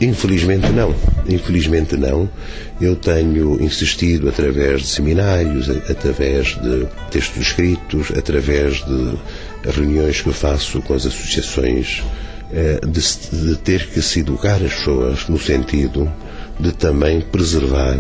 infelizmente 0.01 0.71
não, 0.71 0.95
infelizmente 1.29 1.97
não. 1.97 2.31
Eu 2.81 2.95
tenho 2.95 3.61
insistido 3.61 4.29
através 4.29 4.83
de 4.83 4.87
seminários, 4.87 5.69
através 5.91 6.57
de 6.61 6.87
textos 7.11 7.43
escritos, 7.43 8.13
através 8.17 8.77
de 8.85 9.19
reuniões 9.69 10.21
que 10.21 10.29
eu 10.29 10.33
faço 10.33 10.81
com 10.83 10.95
as 10.95 11.05
associações, 11.05 12.03
eh, 12.53 12.81
de, 12.87 13.47
de 13.47 13.57
ter 13.57 13.89
que 13.89 14.01
se 14.01 14.21
educar 14.21 14.63
as 14.63 14.73
pessoas 14.73 15.29
no 15.29 15.39
sentido 15.39 16.11
de 16.61 16.73
também 16.73 17.21
preservar 17.21 17.97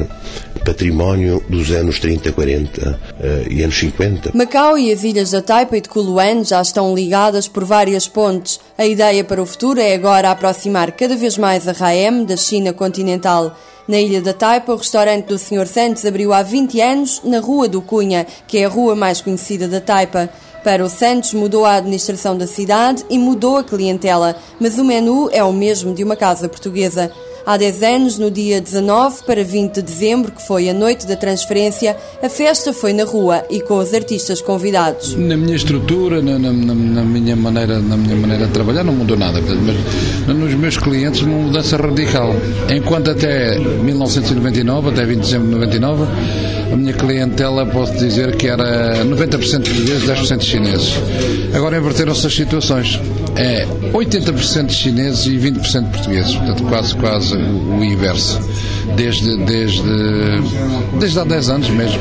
património 0.64 1.42
dos 1.48 1.70
anos 1.70 1.98
30, 1.98 2.32
40 2.32 2.90
uh, 2.90 3.52
e 3.52 3.62
anos 3.62 3.78
50. 3.78 4.32
Macau 4.34 4.78
e 4.78 4.92
as 4.92 5.02
ilhas 5.02 5.30
da 5.30 5.40
Taipa 5.40 5.76
e 5.76 5.80
de 5.80 5.88
Kuluan 5.88 6.44
já 6.44 6.60
estão 6.60 6.94
ligadas 6.94 7.48
por 7.48 7.64
várias 7.64 8.06
pontes. 8.06 8.60
A 8.76 8.86
ideia 8.86 9.24
para 9.24 9.42
o 9.42 9.46
futuro 9.46 9.80
é 9.80 9.94
agora 9.94 10.30
aproximar 10.30 10.92
cada 10.92 11.16
vez 11.16 11.38
mais 11.38 11.66
a 11.66 11.72
Raem 11.72 12.24
da 12.24 12.36
China 12.36 12.72
continental. 12.72 13.56
Na 13.88 13.98
Ilha 13.98 14.20
da 14.20 14.32
Taipa, 14.32 14.72
o 14.72 14.76
restaurante 14.76 15.26
do 15.26 15.38
Sr. 15.38 15.66
Santos 15.66 16.04
abriu 16.04 16.32
há 16.32 16.42
20 16.42 16.80
anos 16.80 17.20
na 17.24 17.40
Rua 17.40 17.66
do 17.66 17.82
Cunha, 17.82 18.26
que 18.46 18.58
é 18.58 18.64
a 18.64 18.68
rua 18.68 18.94
mais 18.94 19.20
conhecida 19.20 19.66
da 19.66 19.80
Taipa. 19.80 20.30
Para 20.62 20.84
o 20.84 20.90
Santos 20.90 21.32
mudou 21.32 21.64
a 21.64 21.76
administração 21.76 22.36
da 22.36 22.46
cidade 22.46 23.04
e 23.08 23.18
mudou 23.18 23.56
a 23.56 23.64
clientela, 23.64 24.36
mas 24.60 24.78
o 24.78 24.84
menu 24.84 25.28
é 25.32 25.42
o 25.42 25.52
mesmo 25.52 25.94
de 25.94 26.04
uma 26.04 26.14
casa 26.14 26.48
portuguesa. 26.48 27.10
Há 27.44 27.56
10 27.56 27.82
anos, 27.82 28.18
no 28.18 28.30
dia 28.30 28.60
19 28.60 29.22
para 29.24 29.42
20 29.42 29.76
de 29.76 29.82
dezembro, 29.82 30.32
que 30.32 30.46
foi 30.46 30.68
a 30.68 30.74
noite 30.74 31.06
da 31.06 31.16
transferência, 31.16 31.96
a 32.22 32.28
festa 32.28 32.72
foi 32.72 32.92
na 32.92 33.04
rua 33.04 33.44
e 33.50 33.60
com 33.60 33.78
os 33.78 33.94
artistas 33.94 34.40
convidados. 34.40 35.14
Na 35.14 35.36
minha 35.36 35.56
estrutura, 35.56 36.20
na, 36.20 36.38
na, 36.38 36.52
na 36.52 37.02
minha, 37.02 37.34
maneira, 37.34 37.78
na 37.78 37.96
minha 37.96 38.16
maneira 38.16 38.46
de 38.46 38.52
trabalhar, 38.52 38.84
não 38.84 38.92
mudou 38.92 39.16
nada, 39.16 39.40
mas 39.40 40.36
nos 40.36 40.54
meus 40.54 40.76
clientes, 40.76 41.22
uma 41.22 41.36
mudança 41.36 41.76
radical. 41.76 42.34
Enquanto 42.74 43.10
até 43.10 43.58
1999, 43.58 44.90
até 44.90 45.04
20 45.04 45.16
de 45.16 45.22
dezembro 45.22 45.48
de 45.48 45.54
99, 45.54 46.04
a 46.72 46.76
minha 46.76 46.92
clientela, 46.92 47.66
posso 47.66 47.94
dizer 47.96 48.36
que 48.36 48.46
era 48.46 49.04
90% 49.04 49.64
portugueses, 49.64 50.04
10% 50.04 50.42
chineses. 50.42 50.94
Agora 51.54 51.78
inverteram-se 51.78 52.26
as 52.26 52.34
situações. 52.34 53.00
É 53.36 53.66
80% 53.92 54.70
chineses 54.70 55.26
e 55.26 55.36
20% 55.38 55.90
portugueses. 55.90 56.34
Portanto, 56.34 56.62
quase, 56.64 56.94
quase 56.96 57.36
o, 57.36 57.84
inverso. 57.84 58.40
Desde, 58.96 59.36
desde, 59.44 59.82
desde 60.98 61.18
há 61.18 61.24
10 61.24 61.48
anos 61.50 61.70
mesmo. 61.70 62.00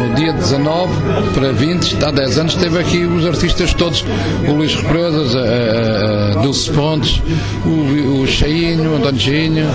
No 0.00 0.14
dia 0.14 0.32
19 0.32 0.92
para 1.34 1.52
20, 1.52 2.04
há 2.04 2.10
10 2.10 2.38
anos, 2.38 2.54
teve 2.54 2.78
aqui 2.78 3.04
os 3.04 3.26
artistas 3.26 3.74
todos, 3.74 4.04
o 4.48 4.52
Luís 4.52 4.74
Represas, 4.74 5.34
a, 5.34 5.40
a, 5.40 6.38
a 6.38 6.42
Dulce 6.42 6.70
Pontes, 6.70 7.22
o, 7.64 8.22
o 8.22 8.26
Cheinho, 8.26 8.92
o 8.92 8.96
António 8.96 9.20
Cheinho, 9.20 9.66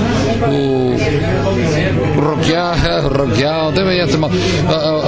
o, 0.50 0.96
o 2.18 2.22
Roquial, 2.22 2.76
o 3.06 3.18
Roquial, 3.18 3.72
teve 3.74 3.90
aí 3.90 4.02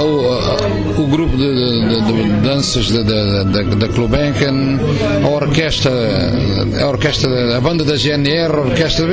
o, 0.02 1.02
o 1.02 1.06
grupo 1.06 1.36
de, 1.36 1.54
de, 1.54 2.12
de 2.12 2.28
danças 2.40 2.90
da, 2.90 3.88
Klubenken, 3.94 4.80
a 5.24 5.28
orquestra, 5.28 5.92
a 6.80 6.86
orquestra, 6.88 7.56
a 7.56 7.60
banda 7.60 7.84
da 7.84 7.96
GNR, 7.96 8.52
a 8.52 8.60
orquestra, 8.60 9.06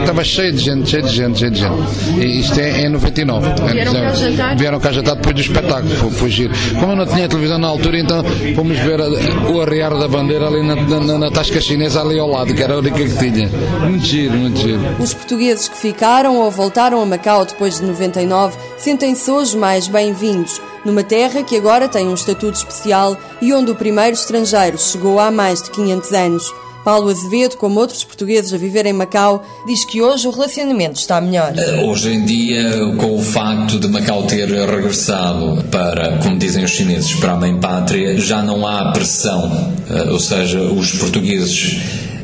estava 0.00 0.24
cheio 0.24 0.52
de 0.52 0.58
gente, 0.58 0.90
cheio 0.90 1.02
de 1.04 1.14
gente, 1.14 1.38
cheio 1.38 1.50
de 1.50 1.60
gente. 1.60 1.74
E 2.18 2.40
isto 2.40 2.58
é 2.58 2.82
em 2.82 2.88
99. 2.88 3.48
Vieram 3.72 3.92
cá 3.92 4.12
jantar? 4.14 4.56
Vieram 4.56 4.80
cá 4.80 4.92
jantar 4.92 5.14
depois 5.16 5.35
do 5.36 5.40
espetáculo, 5.40 5.94
foi, 5.94 6.10
foi 6.10 6.30
giro. 6.30 6.54
Como 6.80 6.92
eu 6.92 6.96
não 6.96 7.06
tinha 7.06 7.28
televisão 7.28 7.58
na 7.58 7.68
altura, 7.68 7.98
então 7.98 8.24
fomos 8.54 8.78
ver 8.78 9.00
a, 9.00 9.08
o 9.50 9.60
arrear 9.60 9.96
da 9.96 10.08
bandeira 10.08 10.46
ali 10.46 10.62
na, 10.62 10.74
na, 10.74 11.18
na, 11.18 11.30
tasca 11.30 11.60
chinesa 11.60 12.00
ali 12.00 12.18
ao 12.18 12.28
lado, 12.28 12.54
que 12.54 12.62
era 12.62 12.74
a 12.74 12.78
única 12.78 12.96
que 12.96 13.16
tinha. 13.16 13.48
Muito 13.80 14.04
giro, 14.04 14.34
muito 14.34 14.58
giro. 14.58 14.80
Os 14.98 15.14
portugueses 15.14 15.68
que 15.68 15.76
ficaram 15.76 16.36
ou 16.38 16.50
voltaram 16.50 17.00
a 17.00 17.06
Macau 17.06 17.44
depois 17.44 17.78
de 17.78 17.84
99 17.84 18.56
sentem-se 18.78 19.30
hoje 19.30 19.56
mais 19.56 19.86
bem-vindos 19.86 20.60
numa 20.84 21.02
terra 21.02 21.42
que 21.42 21.56
agora 21.56 21.88
tem 21.88 22.08
um 22.08 22.14
estatuto 22.14 22.56
especial 22.56 23.16
e 23.42 23.52
onde 23.52 23.70
o 23.70 23.74
primeiro 23.74 24.14
estrangeiro 24.14 24.78
chegou 24.78 25.18
há 25.20 25.30
mais 25.30 25.60
de 25.60 25.70
500 25.70 26.12
anos. 26.12 26.65
Paulo 26.86 27.10
Azevedo, 27.10 27.56
como 27.56 27.80
outros 27.80 28.04
portugueses 28.04 28.54
a 28.54 28.56
viver 28.56 28.86
em 28.86 28.92
Macau, 28.92 29.44
diz 29.66 29.84
que 29.84 30.00
hoje 30.00 30.28
o 30.28 30.30
relacionamento 30.30 31.00
está 31.00 31.20
melhor. 31.20 31.52
Eh, 31.56 31.84
hoje 31.84 32.12
em 32.12 32.24
dia, 32.24 32.94
com 32.96 33.16
o 33.16 33.20
facto 33.20 33.80
de 33.80 33.88
Macau 33.88 34.22
ter 34.22 34.48
regressado 34.48 35.64
para, 35.64 36.18
como 36.18 36.38
dizem 36.38 36.62
os 36.62 36.70
chineses, 36.70 37.12
para 37.14 37.32
a 37.32 37.36
mãe 37.36 37.56
pátria, 37.58 38.16
já 38.20 38.40
não 38.40 38.64
há 38.64 38.92
pressão. 38.92 39.74
Eh, 39.90 40.10
ou 40.12 40.20
seja, 40.20 40.60
os 40.60 40.92
portugueses 40.92 41.76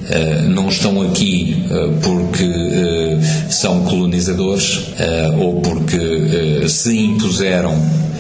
Uh, 0.03 0.49
não 0.49 0.69
estão 0.69 1.01
aqui 1.01 1.65
porque 2.03 2.45
são 3.49 3.85
colonizadores 3.85 4.89
ou 5.41 5.61
porque 5.61 6.69
se 6.69 6.99
impuseram 6.99 7.73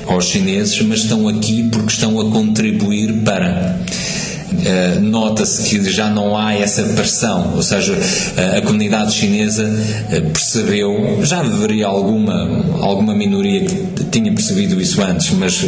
aos 0.07 0.26
chineses, 0.26 0.81
mas 0.83 1.00
estão 1.00 1.28
aqui 1.28 1.68
porque 1.70 1.92
estão 1.92 2.20
a 2.20 2.31
contribuir 2.31 3.12
para 3.24 3.76
Uh, 4.53 5.01
nota-se 5.01 5.62
que 5.69 5.91
já 5.91 6.09
não 6.09 6.37
há 6.37 6.55
essa 6.55 6.83
pressão, 6.83 7.55
ou 7.57 7.62
seja, 7.62 7.95
uh, 7.95 8.59
a 8.59 8.61
comunidade 8.61 9.15
chinesa 9.15 9.65
uh, 9.65 10.31
percebeu, 10.31 11.21
já 11.25 11.41
haveria 11.41 11.87
alguma, 11.87 12.65
alguma 12.81 13.15
minoria 13.15 13.65
que 13.65 14.05
tinha 14.05 14.33
percebido 14.33 14.81
isso 14.81 15.03
antes, 15.03 15.31
mas 15.31 15.65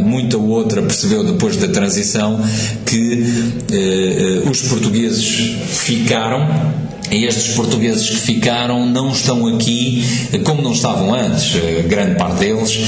muita 0.00 0.36
outra 0.36 0.82
percebeu 0.82 1.22
depois 1.22 1.56
da 1.56 1.68
transição 1.68 2.40
que 2.84 3.24
os 4.50 4.62
portugueses 4.62 5.54
ficaram 5.68 6.87
estes 7.10 7.54
portugueses 7.54 8.08
que 8.08 8.16
ficaram 8.16 8.86
não 8.86 9.10
estão 9.10 9.46
aqui, 9.46 10.04
como 10.44 10.62
não 10.62 10.72
estavam 10.72 11.14
antes, 11.14 11.54
grande 11.88 12.16
parte 12.16 12.40
deles, 12.40 12.78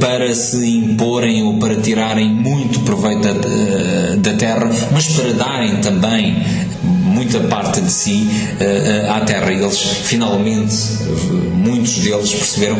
para 0.00 0.34
se 0.34 0.66
imporem 0.66 1.42
ou 1.42 1.58
para 1.58 1.76
tirarem 1.76 2.28
muito 2.28 2.80
proveito 2.80 3.22
da, 3.22 4.16
da 4.16 4.36
terra, 4.36 4.70
mas 4.92 5.08
para 5.08 5.32
darem 5.32 5.76
também 5.76 6.36
muita 6.82 7.40
parte 7.40 7.80
de 7.80 7.90
si 7.90 8.28
à 9.08 9.20
terra. 9.20 9.52
Eles 9.52 9.78
finalmente, 9.78 10.74
muitos 11.54 11.98
deles 11.98 12.32
perceberam: 12.32 12.76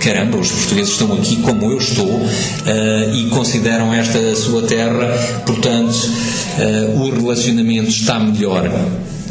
caramba, 0.00 0.38
os 0.38 0.50
portugueses 0.50 0.92
estão 0.92 1.12
aqui 1.14 1.36
como 1.36 1.70
eu 1.70 1.78
estou 1.78 2.20
e 3.14 3.28
consideram 3.30 3.92
esta 3.92 4.18
a 4.18 4.36
sua 4.36 4.62
terra, 4.62 5.42
portanto, 5.44 5.94
o 6.96 7.10
relacionamento 7.10 7.88
está 7.88 8.18
melhor. 8.18 8.70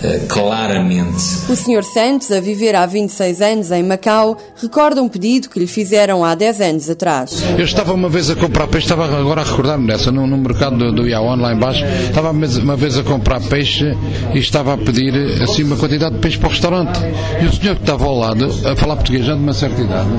Eh, 0.03 0.21
claramente. 0.27 1.23
O 1.49 1.55
Sr. 1.55 1.83
Santos, 1.83 2.31
a 2.31 2.39
viver 2.39 2.75
há 2.75 2.85
26 2.85 3.41
anos 3.41 3.71
em 3.71 3.83
Macau, 3.83 4.37
recorda 4.61 5.01
um 5.01 5.09
pedido 5.09 5.49
que 5.49 5.59
lhe 5.59 5.67
fizeram 5.67 6.23
há 6.23 6.35
10 6.35 6.61
anos 6.61 6.89
atrás. 6.89 7.43
Eu 7.57 7.65
estava 7.65 7.93
uma 7.93 8.09
vez 8.09 8.29
a 8.29 8.35
comprar 8.35 8.67
peixe, 8.67 8.85
estava 8.85 9.05
agora 9.05 9.41
a 9.41 9.43
recordar-me 9.43 9.87
dessa, 9.87 10.11
no, 10.11 10.27
no, 10.27 10.37
mercado 10.37 10.77
do, 10.77 10.91
do 10.91 11.07
lá 11.07 11.53
embaixo, 11.53 11.83
estava 12.07 12.31
uma 12.31 12.75
vez 12.75 12.97
a 12.97 13.03
comprar 13.03 13.41
peixe 13.41 13.95
e 14.33 14.39
estava 14.39 14.73
a 14.73 14.77
pedir 14.77 15.13
assim 15.41 15.63
uma 15.63 15.75
quantidade 15.75 16.15
de 16.15 16.21
peixe 16.21 16.37
para 16.37 16.47
o 16.47 16.51
restaurante. 16.51 16.99
E 17.41 17.45
o 17.45 17.53
senhor 17.53 17.75
que 17.75 17.81
estava 17.81 18.05
ao 18.05 18.17
lado, 18.17 18.45
a 18.65 18.75
falar 18.75 18.97
português, 18.97 19.25
já 19.25 19.33
de 19.33 19.41
uma 19.41 19.53
certa 19.53 19.81
idade, 19.81 20.09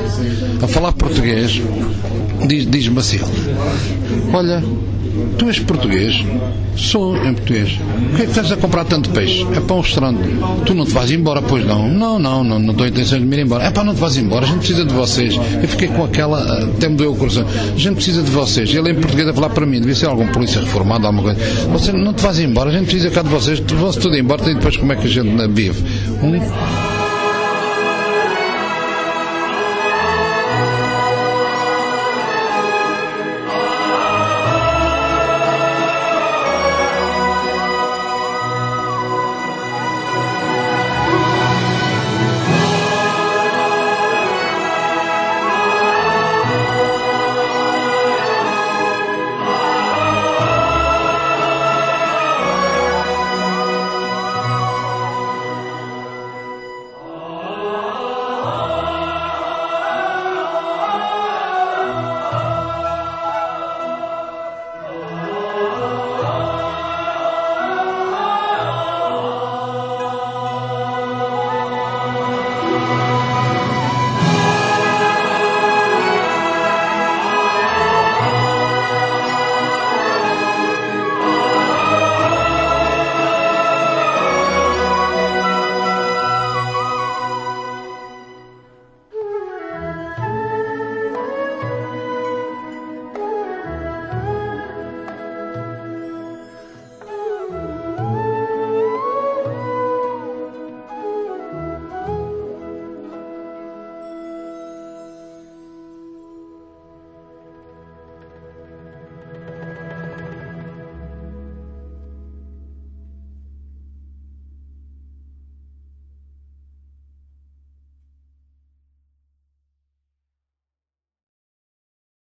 a 0.63 0.67
falar 0.67 0.93
português, 0.93 1.61
diz-me 2.47 2.71
diz 2.71 2.99
assim: 2.99 3.19
Olha, 4.33 4.63
Tu 5.39 5.47
és 5.47 5.59
português? 5.61 6.25
Sou 6.77 7.17
em 7.17 7.35
português. 7.35 7.73
Por 7.73 8.17
que 8.17 8.23
é 8.23 8.25
que 8.25 8.31
estás 8.31 8.53
a 8.53 8.57
comprar 8.57 8.85
tanto 8.85 9.11
peixe? 9.11 9.47
É 9.55 9.61
para 9.61 9.77
um 9.77 9.81
restaurante. 9.81 10.19
Tu 10.65 10.75
não 10.75 10.85
te 10.85 10.93
vais 10.93 11.11
embora, 11.11 11.43
pois 11.43 11.65
não? 11.67 11.89
Não, 11.89 12.19
não, 12.19 12.45
não, 12.45 12.59
não 12.59 12.85
a 12.85 12.89
intenção 12.89 13.19
de 13.19 13.25
me 13.25 13.37
ir 13.37 13.43
embora. 13.43 13.65
É 13.65 13.71
para 13.71 13.85
não 13.85 13.95
te 13.95 14.01
vais 14.01 14.17
embora, 14.17 14.45
a 14.45 14.49
gente 14.49 14.59
precisa 14.59 14.85
de 14.85 14.93
vocês. 14.93 15.35
Eu 15.35 15.69
fiquei 15.69 15.89
com 15.89 16.05
aquela, 16.05 16.65
até 16.65 16.89
me 16.89 16.97
doeu 16.97 17.13
o 17.13 17.17
coração. 17.17 17.45
A 17.47 17.79
gente 17.79 17.97
precisa 17.97 18.23
de 18.23 18.31
vocês. 18.31 18.73
Ele 18.73 18.91
em 18.91 18.95
português 18.95 19.29
a 19.29 19.35
falar 19.35 19.51
para 19.51 19.67
mim, 19.67 19.81
devia 19.81 19.95
ser 19.95 20.07
algum 20.07 20.27
polícia 20.29 20.61
reformado, 20.61 21.07
alguma 21.07 21.23
coisa. 21.23 21.39
Você 21.71 21.93
não 21.93 22.13
te 22.13 22.23
vais 22.23 22.39
embora, 22.39 22.71
a 22.71 22.73
gente 22.73 22.87
precisa 22.87 23.11
cá 23.11 23.23
de 23.23 23.29
vocês. 23.29 23.61
Vão-se 23.61 23.99
tudo 23.99 24.17
embora 24.17 24.49
e 24.51 24.55
depois 24.55 24.77
como 24.77 24.93
é 24.93 24.97
que 24.97 25.07
a 25.07 25.11
gente 25.11 25.49
vive? 25.49 25.83
Um, 26.23 26.98